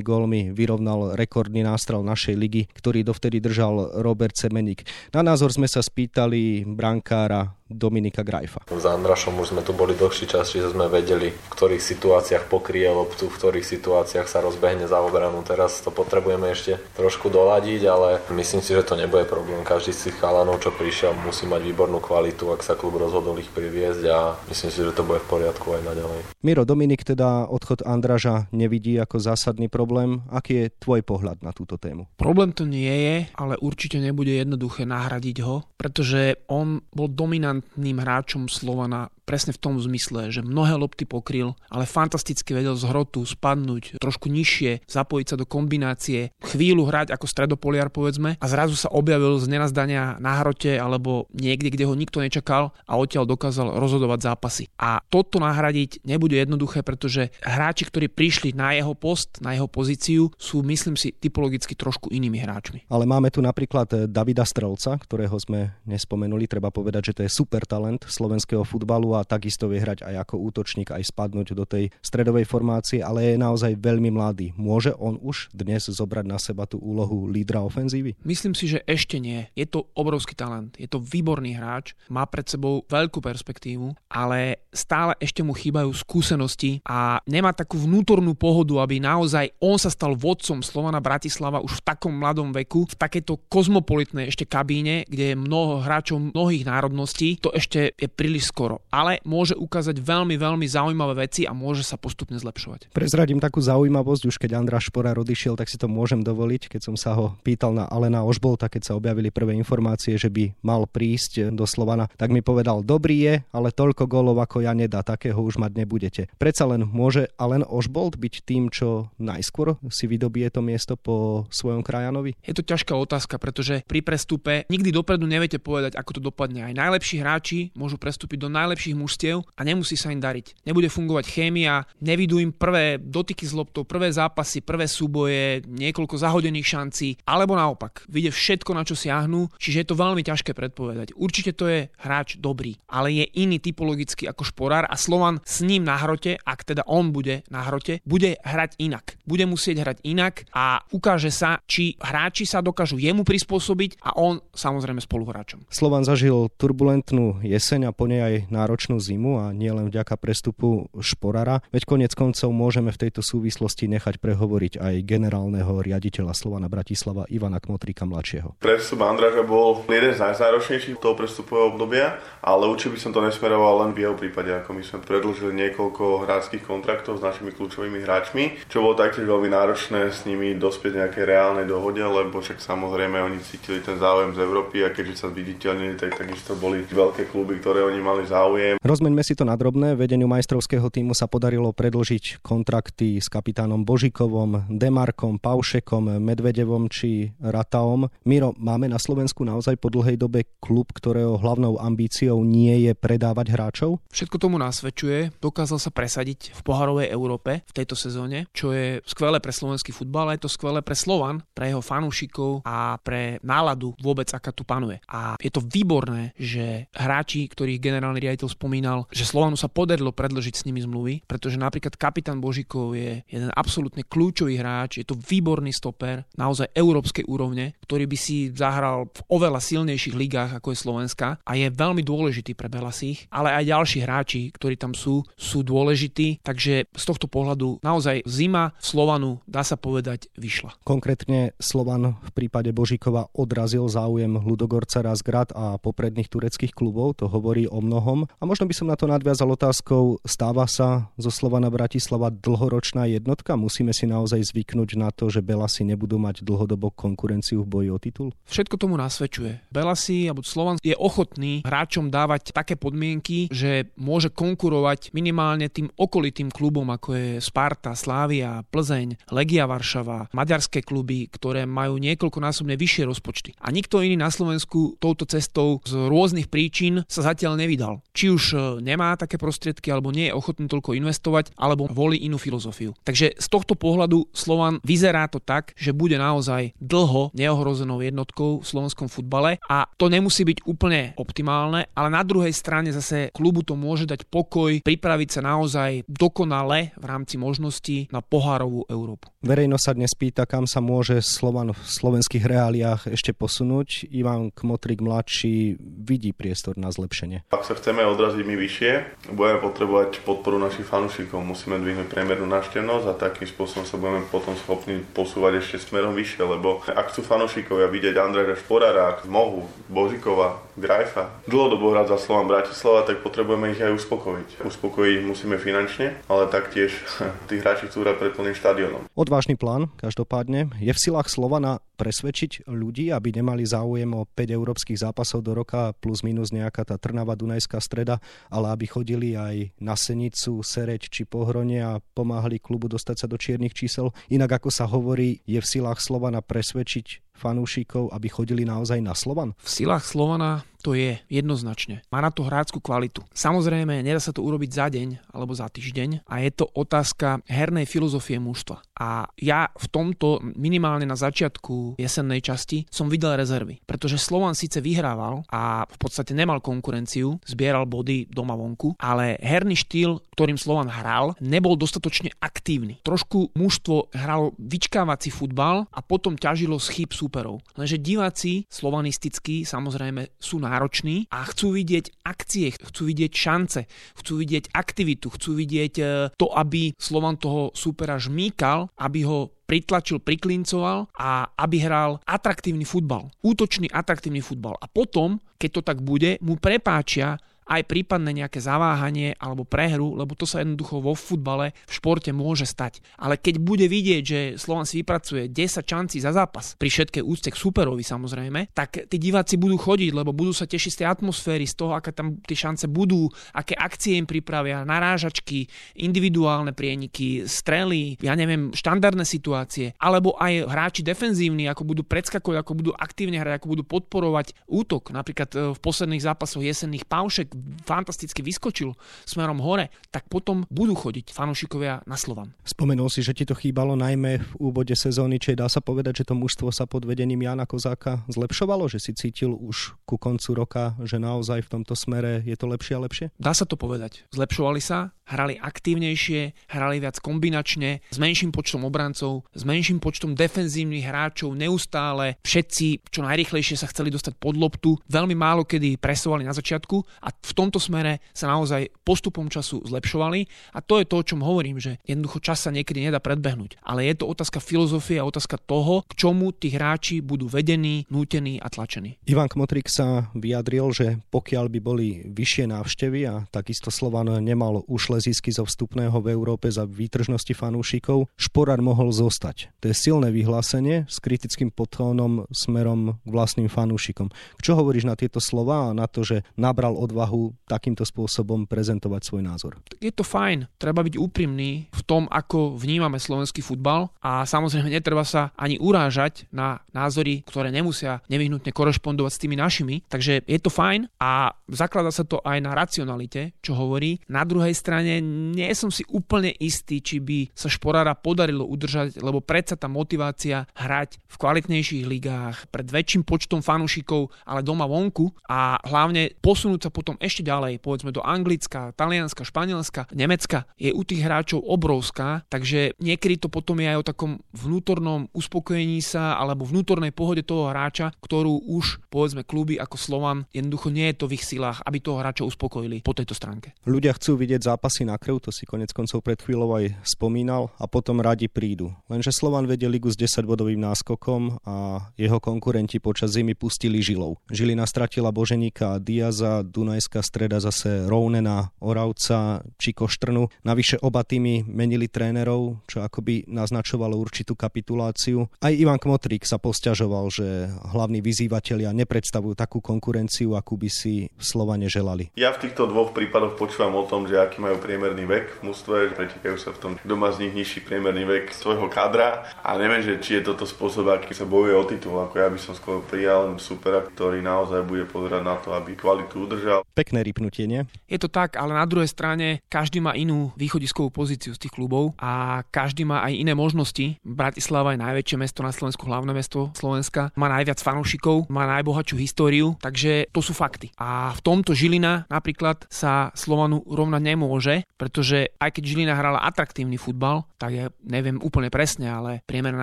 gólmi 0.00 0.56
vyrovnal 0.56 1.12
rekordný 1.20 1.60
nástrel 1.60 2.00
našej 2.00 2.32
ligy, 2.32 2.64
ktorý 2.72 3.04
dovtedy 3.04 3.44
držal 3.44 4.00
Robert 4.00 4.40
Semeník. 4.40 4.88
Na 5.12 5.20
názor 5.20 5.52
sme 5.52 5.68
sa 5.68 5.84
spýtali 5.84 6.64
brankára 6.64 7.60
Dominika 7.70 8.26
Grajfa. 8.26 8.66
S 8.66 8.82
Andrašom 8.82 9.38
už 9.38 9.54
sme 9.54 9.62
tu 9.62 9.70
boli 9.70 9.94
dlhší 9.94 10.26
čas, 10.26 10.50
čiže 10.50 10.74
sme 10.74 10.90
vedeli, 10.90 11.30
v 11.30 11.48
ktorých 11.54 11.78
situáciách 11.78 12.50
pokrie 12.50 12.90
loptu, 12.90 13.30
v 13.30 13.36
ktorých 13.38 13.62
situáciách 13.62 14.26
sa 14.26 14.42
rozbehne 14.42 14.90
za 14.90 14.98
obranu. 14.98 15.44
Teraz 15.46 15.78
to 15.84 15.94
potrebujeme 15.94 16.50
ešte 16.50 16.82
trošku 16.98 17.30
doladiť, 17.30 17.82
ale 17.86 18.24
myslím 18.34 18.58
si, 18.64 18.74
že 18.74 18.82
to 18.82 18.98
nebude 18.98 19.30
problém. 19.30 19.62
Každý 19.62 19.94
z 19.94 20.10
tých 20.10 20.18
chalanov, 20.18 20.58
čo 20.58 20.74
prišiel, 20.74 21.14
musí 21.22 21.46
mať 21.46 21.62
výbornú 21.62 22.02
kvalitu, 22.02 22.50
ak 22.50 22.66
sa 22.66 22.74
klub 22.74 22.98
rozhodol 22.98 23.38
ich 23.38 23.52
priviesť 23.54 23.89
a 24.08 24.38
myslím 24.46 24.70
si, 24.70 24.78
že 24.80 24.94
to 24.94 25.02
bude 25.02 25.20
v 25.20 25.30
poriadku 25.30 25.74
aj 25.74 25.82
naďalej. 25.84 26.20
Miro 26.46 26.64
Dominik 26.64 27.02
teda 27.02 27.50
odchod 27.50 27.82
Andraža 27.82 28.46
nevidí 28.54 28.96
ako 28.96 29.18
zásadný 29.18 29.66
problém. 29.66 30.22
Aký 30.30 30.66
je 30.66 30.72
tvoj 30.80 31.02
pohľad 31.02 31.42
na 31.42 31.50
túto 31.50 31.76
tému? 31.76 32.06
Problém 32.16 32.54
to 32.54 32.64
nie 32.64 32.90
je, 32.90 33.16
ale 33.36 33.58
určite 33.58 33.98
nebude 33.98 34.32
jednoduché 34.32 34.86
nahradiť 34.86 35.36
ho, 35.42 35.66
pretože 35.76 36.40
on 36.46 36.80
bol 36.94 37.10
dominant 37.10 37.50
dominantným 37.50 37.98
hráčom 38.00 38.42
Slovana 38.48 39.08
presne 39.30 39.54
v 39.54 39.62
tom 39.62 39.78
zmysle, 39.78 40.34
že 40.34 40.42
mnohé 40.42 40.74
lopty 40.74 41.06
pokryl, 41.06 41.54
ale 41.70 41.86
fantasticky 41.86 42.50
vedel 42.50 42.74
z 42.74 42.90
hrotu 42.90 43.22
spadnúť 43.22 44.02
trošku 44.02 44.26
nižšie, 44.26 44.90
zapojiť 44.90 45.26
sa 45.30 45.36
do 45.38 45.46
kombinácie, 45.46 46.34
chvíľu 46.42 46.90
hrať 46.90 47.14
ako 47.14 47.30
stredopoliar 47.30 47.94
povedzme 47.94 48.34
a 48.34 48.46
zrazu 48.50 48.74
sa 48.74 48.90
objavil 48.90 49.38
z 49.38 49.46
nenazdania 49.46 50.18
na 50.18 50.42
hrote 50.42 50.74
alebo 50.74 51.30
niekde, 51.30 51.70
kde 51.70 51.86
ho 51.86 51.94
nikto 51.94 52.18
nečakal 52.18 52.74
a 52.90 52.98
odtiaľ 52.98 53.30
dokázal 53.30 53.78
rozhodovať 53.78 54.18
zápasy. 54.34 54.66
A 54.82 54.98
toto 55.06 55.38
nahradiť 55.38 56.02
nebude 56.02 56.34
jednoduché, 56.34 56.82
pretože 56.82 57.30
hráči, 57.46 57.86
ktorí 57.86 58.10
prišli 58.10 58.50
na 58.50 58.74
jeho 58.74 58.98
post, 58.98 59.38
na 59.38 59.54
jeho 59.54 59.70
pozíciu, 59.70 60.34
sú 60.34 60.66
myslím 60.66 60.98
si 60.98 61.14
typologicky 61.14 61.78
trošku 61.78 62.10
inými 62.10 62.42
hráčmi. 62.42 62.90
Ale 62.90 63.06
máme 63.06 63.30
tu 63.30 63.38
napríklad 63.38 64.10
Davida 64.10 64.42
Strelca, 64.42 64.98
ktorého 64.98 65.38
sme 65.38 65.78
nespomenuli. 65.86 66.50
Treba 66.50 66.74
povedať, 66.74 67.14
že 67.14 67.22
to 67.22 67.22
je 67.22 67.30
super 67.30 67.62
talent 67.62 68.02
slovenského 68.10 68.66
futbalu 68.66 69.14
a 69.14 69.19
takisto 69.24 69.70
vie 69.70 69.80
hrať 69.80 70.04
aj 70.04 70.14
ako 70.28 70.34
útočník, 70.50 70.90
aj 70.92 71.08
spadnúť 71.10 71.52
do 71.56 71.64
tej 71.64 71.88
stredovej 72.04 72.46
formácie, 72.46 73.00
ale 73.00 73.34
je 73.34 73.36
naozaj 73.40 73.78
veľmi 73.78 74.12
mladý. 74.12 74.52
Môže 74.54 74.92
on 74.96 75.16
už 75.20 75.50
dnes 75.50 75.86
zobrať 75.88 76.26
na 76.26 76.38
seba 76.38 76.68
tú 76.68 76.78
úlohu 76.78 77.26
lídra 77.26 77.64
ofenzívy? 77.64 78.14
Myslím 78.22 78.54
si, 78.54 78.70
že 78.70 78.84
ešte 78.86 79.18
nie. 79.18 79.48
Je 79.56 79.66
to 79.66 79.90
obrovský 79.96 80.36
talent, 80.38 80.76
je 80.78 80.86
to 80.86 81.02
výborný 81.02 81.56
hráč, 81.56 81.98
má 82.06 82.22
pred 82.28 82.46
sebou 82.46 82.86
veľkú 82.86 83.18
perspektívu, 83.18 83.96
ale 84.06 84.62
stále 84.70 85.18
ešte 85.18 85.42
mu 85.42 85.50
chýbajú 85.50 85.90
skúsenosti 85.90 86.78
a 86.86 87.18
nemá 87.26 87.50
takú 87.50 87.80
vnútornú 87.80 88.38
pohodu, 88.38 88.78
aby 88.84 89.02
naozaj 89.02 89.50
on 89.58 89.76
sa 89.80 89.90
stal 89.90 90.14
vodcom 90.14 90.62
Slovana 90.62 91.02
Bratislava 91.02 91.58
už 91.58 91.82
v 91.82 91.86
takom 91.90 92.14
mladom 92.14 92.54
veku, 92.54 92.86
v 92.86 92.94
takejto 92.94 93.50
kozmopolitnej 93.50 94.30
ešte 94.30 94.46
kabíne, 94.46 95.02
kde 95.10 95.34
je 95.34 95.40
mnoho 95.40 95.82
hráčov 95.82 96.30
mnohých 96.30 96.62
národností. 96.62 97.42
To 97.42 97.50
ešte 97.50 97.98
je 97.98 98.06
príliš 98.06 98.46
skoro, 98.46 98.86
ale 98.94 99.09
môže 99.26 99.58
ukázať 99.58 99.98
veľmi, 99.98 100.38
veľmi 100.38 100.66
zaujímavé 100.70 101.26
veci 101.26 101.42
a 101.42 101.50
môže 101.50 101.82
sa 101.82 101.98
postupne 101.98 102.38
zlepšovať. 102.38 102.94
Prezradím 102.94 103.42
takú 103.42 103.58
zaujímavosť, 103.58 104.22
už 104.30 104.36
keď 104.38 104.62
Andrá 104.62 104.78
Špora 104.78 105.10
odišiel, 105.16 105.58
tak 105.58 105.66
si 105.66 105.74
to 105.74 105.90
môžem 105.90 106.22
dovoliť, 106.22 106.70
keď 106.70 106.80
som 106.86 106.94
sa 106.94 107.18
ho 107.18 107.34
pýtal 107.42 107.74
na 107.74 107.90
Alena 107.90 108.22
Ožbolta, 108.22 108.70
keď 108.70 108.92
sa 108.92 108.96
objavili 109.00 109.34
prvé 109.34 109.58
informácie, 109.58 110.14
že 110.14 110.30
by 110.30 110.54
mal 110.62 110.86
prísť 110.86 111.50
do 111.50 111.66
Slovana, 111.66 112.06
tak 112.14 112.30
mi 112.30 112.44
povedal, 112.44 112.84
dobrý 112.86 113.16
je, 113.18 113.34
ale 113.50 113.74
toľko 113.74 114.06
gólov 114.06 114.38
ako 114.38 114.62
ja 114.62 114.76
nedá, 114.76 115.00
takého 115.00 115.40
už 115.40 115.56
mať 115.56 115.72
nebudete. 115.74 116.22
Predsa 116.36 116.68
len 116.68 116.84
môže 116.84 117.32
Alen 117.40 117.64
Ožbolt 117.64 118.20
byť 118.20 118.34
tým, 118.44 118.68
čo 118.68 119.08
najskôr 119.16 119.80
si 119.88 120.04
vydobie 120.04 120.46
to 120.52 120.60
miesto 120.60 121.00
po 121.00 121.48
svojom 121.48 121.80
krajanovi? 121.80 122.36
Je 122.44 122.52
to 122.52 122.60
ťažká 122.60 122.92
otázka, 122.92 123.40
pretože 123.40 123.82
pri 123.88 124.04
prestupe 124.04 124.68
nikdy 124.68 124.92
dopredu 124.92 125.24
neviete 125.24 125.56
povedať, 125.56 125.96
ako 125.96 126.10
to 126.18 126.20
dopadne. 126.20 126.68
Aj 126.68 126.74
najlepší 126.76 127.24
hráči 127.24 127.72
môžu 127.72 127.96
prestúpiť 127.96 128.44
do 128.44 128.52
najlepších 128.52 128.98
mužstiev 129.00 129.40
a 129.56 129.60
nemusí 129.64 129.96
sa 129.96 130.12
im 130.12 130.20
dariť. 130.20 130.68
Nebude 130.68 130.92
fungovať 130.92 131.24
chémia, 131.32 131.88
nevidú 132.04 132.36
im 132.36 132.52
prvé 132.52 133.00
dotyky 133.00 133.48
s 133.48 133.56
loptou, 133.56 133.88
prvé 133.88 134.12
zápasy, 134.12 134.60
prvé 134.60 134.84
súboje, 134.84 135.64
niekoľko 135.64 136.20
zahodených 136.20 136.68
šancí, 136.68 137.08
alebo 137.24 137.56
naopak, 137.56 138.04
vidie 138.10 138.28
všetko, 138.28 138.76
na 138.76 138.84
čo 138.84 138.98
siahnu, 138.98 139.48
čiže 139.56 139.82
je 139.82 139.88
to 139.88 139.96
veľmi 139.96 140.20
ťažké 140.20 140.52
predpovedať. 140.52 141.14
Určite 141.14 141.54
to 141.54 141.70
je 141.70 141.88
hráč 142.02 142.36
dobrý, 142.42 142.76
ale 142.90 143.14
je 143.14 143.24
iný 143.38 143.62
typologicky 143.62 144.26
ako 144.26 144.42
Šporár 144.42 144.90
a 144.90 144.96
Slovan 144.98 145.38
s 145.46 145.62
ním 145.62 145.86
na 145.86 145.94
hrote, 145.94 146.34
ak 146.42 146.66
teda 146.66 146.82
on 146.90 147.14
bude 147.14 147.46
na 147.46 147.62
hrote, 147.62 148.02
bude 148.02 148.34
hrať 148.42 148.80
inak. 148.82 149.14
Bude 149.22 149.46
musieť 149.46 149.86
hrať 149.86 149.98
inak 150.02 150.50
a 150.50 150.82
ukáže 150.90 151.30
sa, 151.30 151.62
či 151.70 151.94
hráči 152.02 152.42
sa 152.42 152.58
dokážu 152.58 152.98
jemu 152.98 153.22
prispôsobiť 153.22 154.02
a 154.02 154.18
on 154.18 154.42
samozrejme 154.50 154.98
spoluhráčom. 154.98 155.62
Slovan 155.70 156.02
zažil 156.02 156.50
turbulentnú 156.58 157.38
jeseň 157.46 157.92
a 157.92 157.94
po 157.94 158.10
nej 158.10 158.20
aj 158.24 158.34
náročnú 158.50 158.79
zimu 158.80 159.42
a 159.42 159.52
nielen 159.52 159.92
vďaka 159.92 160.16
prestupu 160.16 160.88
Šporara, 160.96 161.60
veď 161.74 161.82
konec 161.84 162.12
koncov 162.16 162.48
môžeme 162.54 162.94
v 162.94 163.00
tejto 163.08 163.20
súvislosti 163.20 163.90
nechať 163.90 164.22
prehovoriť 164.22 164.80
aj 164.80 164.94
generálneho 165.04 165.84
riaditeľa 165.84 166.32
Slovana 166.32 166.70
Bratislava 166.70 167.28
Ivana 167.28 167.60
Kmotrika 167.60 168.08
mladšieho. 168.08 168.56
Prestup 168.62 169.02
Andraža 169.02 169.42
bol 169.42 169.82
jeden 169.90 170.14
z 170.14 170.22
najzáročnejších 170.22 171.02
toho 171.02 171.18
prestupového 171.18 171.74
obdobia, 171.74 172.22
ale 172.40 172.70
určite 172.70 172.94
by 172.94 173.00
som 173.02 173.12
to 173.12 173.20
nesmeroval 173.20 173.82
len 173.84 173.90
v 173.92 174.06
jeho 174.06 174.14
prípade, 174.14 174.54
ako 174.54 174.70
my 174.78 174.82
sme 174.86 174.98
predlžili 175.02 175.52
niekoľko 175.56 176.24
hráčských 176.24 176.62
kontraktov 176.62 177.18
s 177.18 177.24
našimi 177.26 177.50
kľúčovými 177.50 178.00
hráčmi, 178.06 178.70
čo 178.70 178.80
bolo 178.80 178.94
taktiež 178.94 179.26
veľmi 179.26 179.50
náročné 179.50 180.14
s 180.14 180.22
nimi 180.24 180.54
dospieť 180.54 181.02
nejaké 181.02 181.26
reálnej 181.26 181.66
dohode, 181.66 182.00
lebo 182.00 182.38
však 182.38 182.62
samozrejme 182.62 183.18
oni 183.18 183.42
cítili 183.42 183.82
ten 183.82 183.98
záujem 183.98 184.38
z 184.38 184.38
Európy 184.46 184.86
a 184.86 184.94
keďže 184.94 185.26
sa 185.26 185.28
viditeľnili, 185.28 185.98
tak 185.98 186.14
takisto 186.14 186.54
boli 186.54 186.86
veľké 186.86 187.26
kluby, 187.32 187.58
ktoré 187.58 187.82
oni 187.82 187.98
mali 187.98 188.22
záujem. 188.30 188.69
Rozmeňme 188.78 189.26
si 189.26 189.34
to 189.34 189.42
na 189.42 189.58
drobné. 189.58 189.98
Vedeniu 189.98 190.30
majstrovského 190.30 190.86
týmu 190.86 191.16
sa 191.16 191.26
podarilo 191.26 191.74
predlžiť 191.74 192.44
kontrakty 192.44 193.18
s 193.18 193.26
kapitánom 193.26 193.82
Božikovom, 193.82 194.70
Demarkom, 194.70 195.42
Paušekom, 195.42 196.22
Medvedevom 196.22 196.86
či 196.86 197.34
Rataom. 197.42 198.06
Miro, 198.28 198.54
máme 198.54 198.86
na 198.86 199.02
Slovensku 199.02 199.42
naozaj 199.42 199.80
po 199.80 199.90
dlhej 199.90 200.20
dobe 200.20 200.46
klub, 200.60 200.92
ktorého 200.92 201.40
hlavnou 201.40 201.80
ambíciou 201.80 202.44
nie 202.44 202.86
je 202.86 202.92
predávať 202.92 203.56
hráčov? 203.56 203.98
Všetko 204.12 204.36
tomu 204.36 204.60
nasvedčuje. 204.60 205.34
Dokázal 205.40 205.80
sa 205.80 205.90
presadiť 205.90 206.52
v 206.52 206.60
poharovej 206.60 207.08
Európe 207.08 207.64
v 207.64 207.72
tejto 207.72 207.96
sezóne, 207.96 208.46
čo 208.52 208.76
je 208.76 209.00
skvelé 209.08 209.40
pre 209.40 209.54
slovenský 209.54 209.96
futbal, 209.96 210.28
ale 210.28 210.36
je 210.36 210.44
to 210.44 210.52
skvelé 210.52 210.84
pre 210.84 210.92
Slovan, 210.92 211.40
pre 211.56 211.72
jeho 211.72 211.80
fanúšikov 211.80 212.66
a 212.68 213.00
pre 213.00 213.40
náladu 213.40 213.96
vôbec, 214.02 214.28
aká 214.28 214.52
tu 214.52 214.68
panuje. 214.68 215.00
A 215.08 215.40
je 215.40 215.48
to 215.48 215.64
výborné, 215.64 216.36
že 216.36 216.90
hráči, 216.92 217.48
ktorých 217.48 217.80
generálny 217.80 218.20
riaditeľ 218.20 218.48
spomínal, 218.60 219.08
že 219.08 219.24
Slovanu 219.24 219.56
sa 219.56 219.72
podarilo 219.72 220.12
predložiť 220.12 220.52
s 220.52 220.66
nimi 220.68 220.84
zmluvy, 220.84 221.24
pretože 221.24 221.56
napríklad 221.56 221.96
kapitán 221.96 222.44
Božikov 222.44 222.92
je 222.92 223.24
jeden 223.24 223.48
absolútne 223.56 224.04
kľúčový 224.04 224.60
hráč, 224.60 225.00
je 225.00 225.08
to 225.08 225.16
výborný 225.16 225.72
stoper, 225.72 226.28
naozaj 226.36 226.68
európskej 226.76 227.24
úrovne, 227.24 227.72
ktorý 227.88 228.04
by 228.04 228.18
si 228.20 228.52
zahral 228.52 229.08
v 229.08 229.20
oveľa 229.32 229.64
silnejších 229.64 230.12
ligách 230.12 230.60
ako 230.60 230.76
je 230.76 230.82
Slovenska 230.84 231.40
a 231.40 231.52
je 231.56 231.72
veľmi 231.72 232.04
dôležitý 232.04 232.52
pre 232.52 232.68
Belasích, 232.68 233.24
ale 233.32 233.56
aj 233.56 233.64
ďalší 233.64 233.98
hráči, 234.04 234.52
ktorí 234.52 234.76
tam 234.76 234.92
sú, 234.92 235.24
sú 235.40 235.64
dôležití, 235.64 236.44
takže 236.44 236.92
z 236.92 237.04
tohto 237.08 237.32
pohľadu 237.32 237.80
naozaj 237.80 238.28
zima 238.28 238.76
Slovanu, 238.76 239.40
dá 239.48 239.64
sa 239.64 239.80
povedať, 239.80 240.28
vyšla. 240.36 240.76
Konkrétne 240.84 241.56
Slovan 241.56 242.20
v 242.20 242.30
prípade 242.36 242.76
Božikova 242.76 243.32
odrazil 243.32 243.88
záujem 243.88 244.36
Ludogorca 244.36 245.00
Razgrad 245.00 245.56
a 245.56 245.80
popredných 245.80 246.28
tureckých 246.28 246.76
klubov, 246.76 247.16
to 247.16 247.30
hovorí 247.30 247.64
o 247.64 247.80
mnohom. 247.80 248.28
A 248.42 248.49
možno 248.50 248.66
by 248.66 248.74
som 248.74 248.90
na 248.90 248.98
to 248.98 249.06
nadviazal 249.06 249.46
otázkou, 249.54 250.18
stáva 250.26 250.66
sa 250.66 251.06
zo 251.14 251.30
Slovana 251.30 251.70
Bratislava 251.70 252.34
dlhoročná 252.34 253.06
jednotka? 253.06 253.54
Musíme 253.54 253.94
si 253.94 254.10
naozaj 254.10 254.50
zvyknúť 254.50 254.98
na 254.98 255.14
to, 255.14 255.30
že 255.30 255.38
Belasi 255.38 255.86
nebudú 255.86 256.18
mať 256.18 256.42
dlhodobo 256.42 256.90
konkurenciu 256.90 257.62
v 257.62 257.70
boji 257.70 257.88
o 257.94 257.98
titul? 258.02 258.28
Všetko 258.50 258.74
tomu 258.74 258.98
nasvedčuje. 258.98 259.70
Belasi 259.70 260.26
alebo 260.26 260.42
Slovan 260.42 260.82
je 260.82 260.98
ochotný 260.98 261.62
hráčom 261.62 262.10
dávať 262.10 262.50
také 262.50 262.74
podmienky, 262.74 263.46
že 263.54 263.94
môže 263.94 264.34
konkurovať 264.34 265.14
minimálne 265.14 265.70
tým 265.70 265.86
okolitým 265.94 266.50
klubom, 266.50 266.90
ako 266.90 267.14
je 267.14 267.28
Sparta, 267.38 267.94
Slávia, 267.94 268.66
Plzeň, 268.66 269.30
Legia 269.30 269.70
Varšava, 269.70 270.34
maďarské 270.34 270.82
kluby, 270.82 271.30
ktoré 271.30 271.70
majú 271.70 272.02
niekoľkonásobne 272.02 272.74
vyššie 272.74 273.06
rozpočty. 273.06 273.54
A 273.62 273.70
nikto 273.70 274.02
iný 274.02 274.18
na 274.18 274.34
Slovensku 274.34 274.98
touto 274.98 275.22
cestou 275.22 275.78
z 275.86 275.94
rôznych 275.94 276.50
príčin 276.50 277.06
sa 277.06 277.22
zatiaľ 277.22 277.54
nevydal. 277.54 278.02
Či 278.10 278.32
už 278.32 278.39
e, 278.52 278.56
nemá 278.80 279.12
také 279.16 279.36
prostriedky, 279.36 279.92
alebo 279.92 280.14
nie 280.14 280.30
je 280.30 280.36
ochotný 280.36 280.66
toľko 280.70 280.96
investovať, 280.96 281.52
alebo 281.58 281.90
volí 281.90 282.22
inú 282.24 282.38
filozofiu. 282.38 282.94
Takže 283.04 283.36
z 283.36 283.46
tohto 283.50 283.74
pohľadu 283.74 284.30
Slovan 284.30 284.78
vyzerá 284.86 285.26
to 285.26 285.42
tak, 285.42 285.74
že 285.74 285.90
bude 285.90 286.16
naozaj 286.16 286.72
dlho 286.78 287.34
neohrozenou 287.34 287.98
jednotkou 288.00 288.62
v 288.62 288.66
slovenskom 288.66 289.10
futbale 289.10 289.58
a 289.66 289.90
to 289.98 290.06
nemusí 290.06 290.46
byť 290.46 290.62
úplne 290.62 291.18
optimálne, 291.18 291.90
ale 291.92 292.08
na 292.08 292.22
druhej 292.22 292.54
strane 292.54 292.94
zase 292.94 293.34
klubu 293.34 293.66
to 293.66 293.74
môže 293.74 294.06
dať 294.06 294.30
pokoj, 294.30 294.78
pripraviť 294.86 295.28
sa 295.28 295.40
naozaj 295.42 295.90
dokonale 296.06 296.94
v 296.94 297.04
rámci 297.04 297.34
možností 297.34 298.06
na 298.14 298.22
pohárovú 298.22 298.86
Európu. 298.86 299.26
Verejnosť 299.42 299.84
sa 299.84 299.92
dnes 299.98 300.12
pýta, 300.14 300.46
kam 300.46 300.70
sa 300.70 300.78
môže 300.78 301.18
Slovan 301.24 301.74
v 301.74 301.80
slovenských 301.82 302.44
reáliách 302.46 303.10
ešte 303.10 303.34
posunúť. 303.34 304.06
Ivan 304.14 304.54
Kmotrik 304.54 305.02
mladší 305.02 305.74
vidí 305.80 306.30
priestor 306.30 306.78
na 306.78 306.94
zlepšenie. 306.94 307.50
Ak 307.50 307.66
sa 307.66 307.74
chceme 307.74 308.06
odraziť 308.06 308.29
my 308.38 308.54
vyššie, 308.54 308.92
budeme 309.34 309.58
potrebovať 309.58 310.22
podporu 310.22 310.62
našich 310.62 310.86
fanúšikov. 310.86 311.42
Musíme 311.42 311.82
dvihnúť 311.82 312.06
priemernú 312.06 312.46
návštevnosť 312.46 313.06
a 313.10 313.18
takým 313.18 313.50
spôsobom 313.50 313.82
sa 313.82 313.98
budeme 313.98 314.22
potom 314.30 314.54
schopní 314.54 315.02
posúvať 315.10 315.64
ešte 315.64 315.90
smerom 315.90 316.14
vyššie, 316.14 316.42
lebo 316.46 316.84
ak 316.86 317.10
chcú 317.10 317.26
fanúšikovia 317.26 317.90
vidieť 317.90 318.14
Andreja 318.20 318.54
Šporára, 318.54 319.18
Mohu, 319.26 319.66
Božikova, 319.90 320.62
Grajfa, 320.78 321.42
dlhodobo 321.50 321.90
hrať 321.90 322.14
za 322.14 322.18
Slovan 322.18 322.46
Bratislava, 322.46 323.02
tak 323.02 323.26
potrebujeme 323.26 323.74
ich 323.74 323.82
aj 323.82 323.96
uspokojiť. 323.98 324.48
Uspokojiť 324.62 325.12
ich 325.18 325.26
musíme 325.26 325.56
finančne, 325.58 326.22
ale 326.30 326.46
taktiež 326.46 326.94
tí 327.50 327.58
hráči 327.58 327.90
chcú 327.90 328.06
hrať 328.06 328.16
pred 328.20 328.32
plným 328.36 328.56
štadiónom. 328.56 329.02
Odvážny 329.18 329.58
plán, 329.58 329.90
každopádne. 329.98 330.70
Je 330.78 330.92
v 330.94 331.02
silách 331.02 331.26
Slovana 331.26 331.82
presvedčiť 332.00 332.64
ľudí, 332.64 333.12
aby 333.12 333.28
nemali 333.36 333.60
záujem 333.68 334.08
o 334.16 334.24
5 334.24 334.56
európskych 334.56 335.04
zápasov 335.04 335.44
do 335.44 335.52
roka 335.52 335.92
plus 336.00 336.24
minus 336.24 336.48
nejaká 336.48 336.88
tá 336.88 336.96
Trnava 336.96 337.36
Dunajská 337.36 337.76
streda, 337.76 338.24
ale 338.48 338.72
aby 338.72 338.88
chodili 338.88 339.36
aj 339.36 339.76
na 339.76 339.92
Senicu, 340.00 340.64
Sereď 340.64 341.12
či 341.12 341.28
Pohronie 341.28 341.84
a 341.84 342.00
pomáhali 342.00 342.56
klubu 342.56 342.88
dostať 342.88 343.16
sa 343.20 343.26
do 343.28 343.36
čiernych 343.36 343.76
čísel. 343.76 344.16
Inak 344.32 344.64
ako 344.64 344.72
sa 344.72 344.88
hovorí, 344.88 345.44
je 345.44 345.60
v 345.60 345.68
silách 345.68 346.00
Slovana 346.00 346.40
presvedčiť 346.40 347.29
fanúšikov, 347.40 348.12
aby 348.12 348.28
chodili 348.28 348.68
naozaj 348.68 349.00
na 349.00 349.16
Slovan? 349.16 349.56
V 349.56 349.68
silách 349.72 350.04
Slovana 350.04 350.60
to 350.80 350.96
je 350.96 351.20
jednoznačne. 351.28 352.02
Má 352.08 352.24
na 352.24 352.32
to 352.32 352.48
hráckú 352.48 352.80
kvalitu. 352.80 353.20
Samozrejme, 353.36 354.00
nedá 354.00 354.18
sa 354.18 354.32
to 354.32 354.40
urobiť 354.40 354.70
za 354.72 354.86
deň 354.88 355.08
alebo 355.30 355.52
za 355.52 355.68
týždeň 355.68 356.24
a 356.24 356.34
je 356.40 356.50
to 356.50 356.66
otázka 356.72 357.44
hernej 357.46 357.84
filozofie 357.84 358.40
mužstva. 358.40 358.80
A 359.00 359.28
ja 359.40 359.68
v 359.76 359.86
tomto 359.88 360.40
minimálne 360.44 361.08
na 361.08 361.16
začiatku 361.16 362.00
jesennej 362.00 362.44
časti 362.44 362.84
som 362.92 363.08
videl 363.08 363.36
rezervy, 363.36 363.80
pretože 363.84 364.20
Slovan 364.20 364.52
síce 364.52 364.80
vyhrával 364.84 365.44
a 365.48 365.84
v 365.88 365.96
podstate 366.00 366.36
nemal 366.36 366.60
konkurenciu, 366.60 367.40
zbieral 367.44 367.88
body 367.88 368.28
doma 368.28 368.56
vonku, 368.56 368.96
ale 369.00 369.40
herný 369.40 369.76
štýl, 369.76 370.20
ktorým 370.36 370.60
Slovan 370.60 370.92
hral, 370.92 371.36
nebol 371.40 371.76
dostatočne 371.76 372.32
aktívny. 372.40 373.00
Trošku 373.04 373.56
mužstvo 373.56 374.12
hralo 374.16 374.52
vyčkávací 374.60 375.32
futbal 375.32 375.88
a 375.88 376.00
potom 376.04 376.36
ťažilo 376.36 376.76
z 376.76 376.88
chyb 377.00 377.10
súperov. 377.12 377.64
Lenže 377.76 378.00
diváci 378.00 378.64
slovanistickí 378.68 379.64
samozrejme 379.64 380.36
sú 380.36 380.60
nároční 380.70 381.26
a 381.34 381.42
chcú 381.50 381.74
vidieť 381.74 382.22
akcie, 382.22 382.70
chcú 382.70 383.02
vidieť 383.10 383.32
šance, 383.34 383.80
chcú 384.22 384.32
vidieť 384.38 384.70
aktivitu, 384.70 385.34
chcú 385.34 385.58
vidieť 385.58 385.94
e, 385.98 386.04
to, 386.38 386.46
aby 386.54 386.94
Slovan 386.94 387.34
toho 387.36 387.74
súpera 387.74 388.14
žmýkal, 388.22 388.94
aby 388.94 389.26
ho 389.26 389.50
pritlačil, 389.66 390.18
priklincoval 390.18 391.10
a 391.14 391.46
aby 391.54 391.76
hral 391.78 392.18
atraktívny 392.26 392.82
futbal. 392.82 393.30
Útočný 393.42 393.86
atraktívny 393.86 394.42
futbal. 394.42 394.74
A 394.82 394.90
potom, 394.90 395.38
keď 395.62 395.70
to 395.78 395.82
tak 395.86 395.98
bude, 396.02 396.42
mu 396.42 396.58
prepáčia 396.58 397.38
aj 397.70 397.86
prípadne 397.86 398.34
nejaké 398.34 398.58
zaváhanie 398.58 399.38
alebo 399.38 399.62
prehru, 399.62 400.18
lebo 400.18 400.34
to 400.34 400.42
sa 400.42 400.66
jednoducho 400.66 400.98
vo 400.98 401.14
futbale, 401.14 401.70
v 401.86 401.92
športe 401.94 402.34
môže 402.34 402.66
stať. 402.66 402.98
Ale 403.14 403.38
keď 403.38 403.62
bude 403.62 403.86
vidieť, 403.86 404.22
že 404.26 404.40
Slovan 404.58 404.82
si 404.82 404.98
vypracuje 404.98 405.46
10 405.46 405.86
šancí 405.86 406.18
za 406.18 406.34
zápas, 406.34 406.74
pri 406.74 406.90
všetkej 406.90 407.22
úcte 407.22 407.54
k 407.54 407.56
superovi 407.56 408.02
samozrejme, 408.02 408.74
tak 408.74 409.06
tí 409.06 409.16
diváci 409.22 409.54
budú 409.54 409.78
chodiť, 409.78 410.10
lebo 410.10 410.34
budú 410.34 410.50
sa 410.50 410.66
tešiť 410.66 410.90
z 410.90 410.98
tej 411.04 411.08
atmosféry, 411.08 411.64
z 411.70 411.78
toho, 411.78 411.94
aké 411.94 412.10
tam 412.10 412.42
tie 412.42 412.58
šance 412.58 412.90
budú, 412.90 413.30
aké 413.54 413.78
akcie 413.78 414.18
im 414.18 414.26
pripravia, 414.26 414.82
narážačky, 414.82 415.70
individuálne 416.02 416.74
prieniky, 416.74 417.46
strely, 417.46 418.18
ja 418.18 418.34
neviem, 418.34 418.74
štandardné 418.74 419.22
situácie, 419.22 419.94
alebo 420.02 420.34
aj 420.34 420.66
hráči 420.66 421.06
defenzívni, 421.06 421.70
ako 421.70 421.86
budú 421.86 422.02
predskakovať, 422.02 422.56
ako 422.58 422.72
budú 422.74 422.90
aktívne 422.96 423.38
hrať, 423.38 423.62
ako 423.62 423.66
budú 423.78 423.84
podporovať 423.86 424.56
útok. 424.66 425.14
Napríklad 425.14 425.50
e, 425.52 425.58
v 425.76 425.78
posledných 425.78 426.24
zápasoch 426.24 426.64
jesenných 426.64 427.06
Paušek 427.06 427.59
fantasticky 427.84 428.40
vyskočil 428.42 428.96
smerom 429.24 429.60
hore, 429.62 429.92
tak 430.10 430.26
potom 430.26 430.64
budú 430.68 430.96
chodiť 430.96 431.32
fanúšikovia 431.32 432.04
na 432.04 432.16
Slovan. 432.16 432.52
Spomenul 432.64 433.12
si, 433.12 433.20
že 433.22 433.36
ti 433.36 433.44
to 433.46 433.54
chýbalo 433.56 433.94
najmä 433.94 434.40
v 434.40 434.52
úvode 434.58 434.92
sezóny, 434.96 435.38
či 435.38 435.56
dá 435.56 435.68
sa 435.70 435.84
povedať, 435.84 436.24
že 436.24 436.28
to 436.28 436.34
mužstvo 436.34 436.72
sa 436.72 436.84
pod 436.88 437.04
vedením 437.04 437.44
Jana 437.44 437.64
Kozáka 437.64 438.24
zlepšovalo, 438.28 438.88
že 438.90 438.98
si 438.98 439.12
cítil 439.14 439.54
už 439.54 439.94
ku 440.04 440.16
koncu 440.16 440.50
roka, 440.56 440.96
že 441.04 441.20
naozaj 441.20 441.66
v 441.66 441.72
tomto 441.78 441.94
smere 441.94 442.42
je 442.44 442.56
to 442.56 442.66
lepšie 442.66 442.94
a 442.96 443.04
lepšie? 443.04 443.26
Dá 443.36 443.52
sa 443.54 443.68
to 443.68 443.78
povedať. 443.78 444.26
Zlepšovali 444.34 444.80
sa, 444.82 445.12
hrali 445.30 445.54
aktívnejšie, 445.56 446.70
hrali 446.74 446.98
viac 446.98 447.22
kombinačne, 447.22 448.02
s 448.10 448.18
menším 448.18 448.50
počtom 448.50 448.82
obrancov, 448.82 449.46
s 449.54 449.62
menším 449.62 450.02
počtom 450.02 450.34
defenzívnych 450.34 451.06
hráčov, 451.06 451.54
neustále 451.54 452.42
všetci 452.42 453.06
čo 453.14 453.22
najrychlejšie 453.22 453.78
sa 453.78 453.86
chceli 453.86 454.10
dostať 454.10 454.34
pod 454.42 454.58
loptu, 454.58 454.98
veľmi 455.06 455.38
málo 455.38 455.62
kedy 455.62 456.02
presovali 456.02 456.42
na 456.42 456.50
začiatku 456.50 456.96
a 457.22 457.28
v 457.30 457.49
tomto 457.56 457.78
smere 457.82 458.22
sa 458.32 458.50
naozaj 458.50 458.90
postupom 459.04 459.46
času 459.50 459.82
zlepšovali 459.86 460.46
a 460.74 460.78
to 460.84 461.00
je 461.00 461.06
to, 461.08 461.14
o 461.20 461.26
čom 461.26 461.40
hovorím, 461.42 461.80
že 461.80 461.98
jednoducho 462.04 462.42
čas 462.42 462.64
sa 462.64 462.70
niekedy 462.74 463.06
nedá 463.06 463.18
predbehnúť. 463.18 463.80
Ale 463.82 464.06
je 464.06 464.20
to 464.20 464.28
otázka 464.28 464.60
filozofie 464.60 465.18
a 465.18 465.28
otázka 465.28 465.56
toho, 465.58 466.04
k 466.06 466.12
čomu 466.14 466.52
tí 466.52 466.70
hráči 466.72 467.24
budú 467.24 467.48
vedení, 467.48 468.04
nútení 468.12 468.60
a 468.60 468.68
tlačení. 468.68 469.16
Ivan 469.26 469.48
Kmotrik 469.48 469.88
sa 469.88 470.28
vyjadril, 470.36 470.86
že 470.92 471.06
pokiaľ 471.32 471.66
by 471.72 471.78
boli 471.80 472.08
vyššie 472.28 472.70
návštevy 472.70 473.20
a 473.26 473.34
takisto 473.48 473.88
Slovan 473.88 474.28
nemal 474.44 474.84
ušle 474.86 475.18
zisky 475.18 475.48
zo 475.50 475.64
vstupného 475.64 476.14
v 476.20 476.30
Európe 476.34 476.68
za 476.68 476.84
výtržnosti 476.84 477.56
fanúšikov, 477.56 478.28
Šporár 478.36 478.84
mohol 478.84 479.10
zostať. 479.10 479.72
To 479.80 479.88
je 479.88 479.96
silné 479.96 480.28
vyhlásenie 480.28 481.08
s 481.08 481.16
kritickým 481.24 481.72
podtónom 481.72 482.44
smerom 482.52 483.16
k 483.24 483.30
vlastným 483.30 483.72
fanúšikom. 483.72 484.28
Čo 484.60 484.76
hovoríš 484.76 485.08
na 485.08 485.16
tieto 485.16 485.40
slova 485.40 485.88
a 485.88 485.96
na 485.96 486.04
to, 486.04 486.20
že 486.20 486.44
nabral 486.60 486.92
odvahu 486.92 487.39
takýmto 487.64 488.04
spôsobom 488.04 488.68
prezentovať 488.68 489.22
svoj 489.24 489.42
názor. 489.44 489.72
Je 489.98 490.12
to 490.12 490.24
fajn, 490.26 490.68
treba 490.76 491.04
byť 491.04 491.16
úprimný 491.16 491.88
v 491.90 492.02
tom, 492.04 492.26
ako 492.28 492.76
vnímame 492.76 493.16
slovenský 493.16 493.62
futbal 493.62 494.10
a 494.20 494.44
samozrejme 494.44 494.90
netreba 494.90 495.22
sa 495.22 495.54
ani 495.56 495.78
urážať 495.80 496.50
na 496.50 496.82
názory, 496.90 497.46
ktoré 497.46 497.70
nemusia 497.70 498.20
nevyhnutne 498.26 498.72
korešpondovať 498.74 499.32
s 499.32 499.42
tými 499.42 499.56
našimi. 499.56 499.94
Takže 500.08 500.42
je 500.44 500.58
to 500.58 500.72
fajn 500.72 501.06
a 501.20 501.54
zaklada 501.70 502.10
sa 502.10 502.26
to 502.26 502.42
aj 502.42 502.58
na 502.58 502.74
racionalite, 502.74 503.54
čo 503.62 503.78
hovorí. 503.78 504.18
Na 504.26 504.42
druhej 504.42 504.74
strane 504.74 505.22
nie 505.54 505.70
som 505.76 505.92
si 505.92 506.02
úplne 506.10 506.50
istý, 506.58 506.98
či 507.04 507.22
by 507.22 507.52
sa 507.54 507.70
Šporára 507.70 508.16
podarilo 508.18 508.66
udržať, 508.66 509.20
lebo 509.22 509.38
predsa 509.44 509.78
tá 509.78 509.86
motivácia 509.86 510.66
hrať 510.74 511.22
v 511.28 511.36
kvalitnejších 511.36 512.04
ligách 512.08 512.56
pred 512.72 512.88
väčším 512.88 513.22
počtom 513.22 513.60
fanúšikov, 513.62 514.32
ale 514.48 514.64
doma 514.64 514.88
vonku 514.88 515.30
a 515.46 515.78
hlavne 515.86 516.34
posunúť 516.40 516.88
sa 516.88 516.90
potom 516.90 517.19
ešte 517.20 517.44
ďalej, 517.44 517.84
povedzme 517.84 518.10
do 518.10 518.24
Anglicka, 518.24 518.96
Talianska, 518.96 519.44
Španielska, 519.44 520.08
Nemecka, 520.16 520.64
je 520.80 520.90
u 520.90 521.04
tých 521.04 521.20
hráčov 521.20 521.60
obrovská, 521.60 522.48
takže 522.48 522.96
niekedy 522.96 523.36
to 523.36 523.52
potom 523.52 523.76
je 523.84 523.92
aj 523.92 523.98
o 524.00 524.08
takom 524.08 524.32
vnútornom 524.56 525.28
uspokojení 525.36 526.00
sa 526.00 526.40
alebo 526.40 526.64
vnútornej 526.64 527.12
pohode 527.12 527.44
toho 527.44 527.68
hráča, 527.68 528.16
ktorú 528.24 528.64
už 528.64 529.04
povedzme 529.12 529.44
kluby 529.44 529.76
ako 529.76 530.00
Slovan 530.00 530.48
jednoducho 530.50 530.88
nie 530.88 531.12
je 531.12 531.18
to 531.20 531.28
v 531.28 531.36
ich 531.36 531.44
silách, 531.44 531.84
aby 531.84 532.00
toho 532.00 532.24
hráča 532.24 532.48
uspokojili 532.48 533.04
po 533.04 533.12
tejto 533.12 533.36
stránke. 533.36 533.76
Ľudia 533.84 534.16
chcú 534.16 534.40
vidieť 534.40 534.64
zápasy 534.72 535.04
na 535.04 535.20
krv, 535.20 535.44
to 535.44 535.52
si 535.52 535.68
konec 535.68 535.92
koncov 535.92 536.24
pred 536.24 536.40
chvíľou 536.40 536.80
aj 536.80 536.96
spomínal 537.04 537.68
a 537.76 537.84
potom 537.84 538.24
radi 538.24 538.48
prídu. 538.48 538.96
Lenže 539.12 539.36
Slovan 539.36 539.68
vedie 539.68 539.92
ligu 539.92 540.08
s 540.08 540.16
10-bodovým 540.16 540.80
náskokom 540.80 541.60
a 541.68 542.08
jeho 542.16 542.40
konkurenti 542.40 542.96
počas 542.96 543.36
zimy 543.36 543.52
pustili 543.52 544.00
žilou. 544.00 544.40
Žilina 544.48 544.88
stratila 544.88 545.28
Boženíka 545.28 545.98
a 545.98 546.00
Diaza, 546.00 546.64
Dunajská 546.64 547.09
Dunajská 547.10 547.26
streda 547.26 547.58
zase 547.58 548.06
Rounena, 548.06 548.70
Oravca 548.78 549.66
či 549.82 549.90
Koštrnu. 549.90 550.46
Navyše 550.62 551.02
oba 551.02 551.26
týmy 551.26 551.66
menili 551.66 552.06
trénerov, 552.06 552.86
čo 552.86 553.02
akoby 553.02 553.50
naznačovalo 553.50 554.14
určitú 554.14 554.54
kapituláciu. 554.54 555.50
Aj 555.58 555.74
Ivan 555.74 555.98
Kmotrík 555.98 556.46
sa 556.46 556.62
posťažoval, 556.62 557.26
že 557.34 557.66
hlavní 557.90 558.22
vyzývatelia 558.22 558.94
nepredstavujú 558.94 559.58
takú 559.58 559.82
konkurenciu, 559.82 560.54
akú 560.54 560.78
by 560.78 560.86
si 560.86 561.26
v 561.34 561.42
Slovane 561.42 561.90
želali. 561.90 562.30
Ja 562.38 562.54
v 562.54 562.70
týchto 562.70 562.86
dvoch 562.86 563.10
prípadoch 563.10 563.58
počúvam 563.58 563.98
o 563.98 564.06
tom, 564.06 564.30
že 564.30 564.38
aký 564.38 564.62
majú 564.62 564.78
priemerný 564.78 565.26
vek 565.26 565.66
v 565.66 565.74
mústve, 565.74 566.14
pretekajú 566.14 566.62
sa 566.62 566.70
v 566.70 566.78
tom, 566.78 566.92
doma 567.02 567.34
z 567.34 567.42
nich 567.42 567.58
nižší 567.58 567.82
priemerný 567.90 568.22
vek 568.22 568.54
svojho 568.54 568.86
kadra 568.86 569.50
a 569.66 569.74
neviem, 569.74 570.06
že 570.06 570.22
či 570.22 570.38
je 570.38 570.54
toto 570.54 570.62
spôsob, 570.62 571.10
aký 571.10 571.34
sa 571.34 571.42
bojuje 571.42 571.74
o 571.74 571.82
titul, 571.90 572.22
ako 572.22 572.38
ja 572.38 572.46
by 572.46 572.58
som 572.62 572.78
skôr 572.78 573.02
prijal 573.02 573.58
supera, 573.58 573.98
ktorý 574.06 574.46
naozaj 574.46 574.86
bude 574.86 575.10
pozerať 575.10 575.42
na 575.42 575.58
to, 575.58 575.74
aby 575.74 575.98
kvalitu 575.98 576.46
udržal. 576.46 576.86
Pek 577.00 577.10
pekné 577.10 577.26
rypnutie, 577.26 577.66
nie? 577.66 577.82
Je 578.06 578.22
to 578.22 578.30
tak, 578.30 578.54
ale 578.54 578.70
na 578.70 578.86
druhej 578.86 579.10
strane 579.10 579.66
každý 579.66 579.98
má 579.98 580.14
inú 580.14 580.54
východiskovú 580.54 581.10
pozíciu 581.10 581.58
z 581.58 581.66
tých 581.66 581.74
klubov 581.74 582.14
a 582.22 582.62
každý 582.70 583.02
má 583.02 583.26
aj 583.26 583.34
iné 583.34 583.50
možnosti. 583.50 584.14
Bratislava 584.22 584.94
je 584.94 585.02
najväčšie 585.02 585.34
mesto 585.42 585.66
na 585.66 585.74
Slovensku, 585.74 586.06
hlavné 586.06 586.30
mesto 586.30 586.70
Slovenska, 586.78 587.34
má 587.34 587.50
najviac 587.50 587.82
fanúšikov, 587.82 588.46
má 588.46 588.62
najbohatšiu 588.78 589.16
históriu, 589.18 589.74
takže 589.82 590.30
to 590.30 590.38
sú 590.38 590.54
fakty. 590.54 590.94
A 591.02 591.34
v 591.34 591.40
tomto 591.42 591.74
Žilina 591.74 592.30
napríklad 592.30 592.86
sa 592.86 593.34
Slovanu 593.34 593.82
rovnať 593.82 594.22
nemôže, 594.22 594.86
pretože 594.94 595.50
aj 595.58 595.74
keď 595.74 595.82
Žilina 595.82 596.14
hrala 596.14 596.46
atraktívny 596.46 596.94
futbal, 596.94 597.42
tak 597.58 597.70
ja 597.74 597.86
neviem 598.06 598.38
úplne 598.38 598.70
presne, 598.70 599.10
ale 599.10 599.42
priemerná 599.50 599.82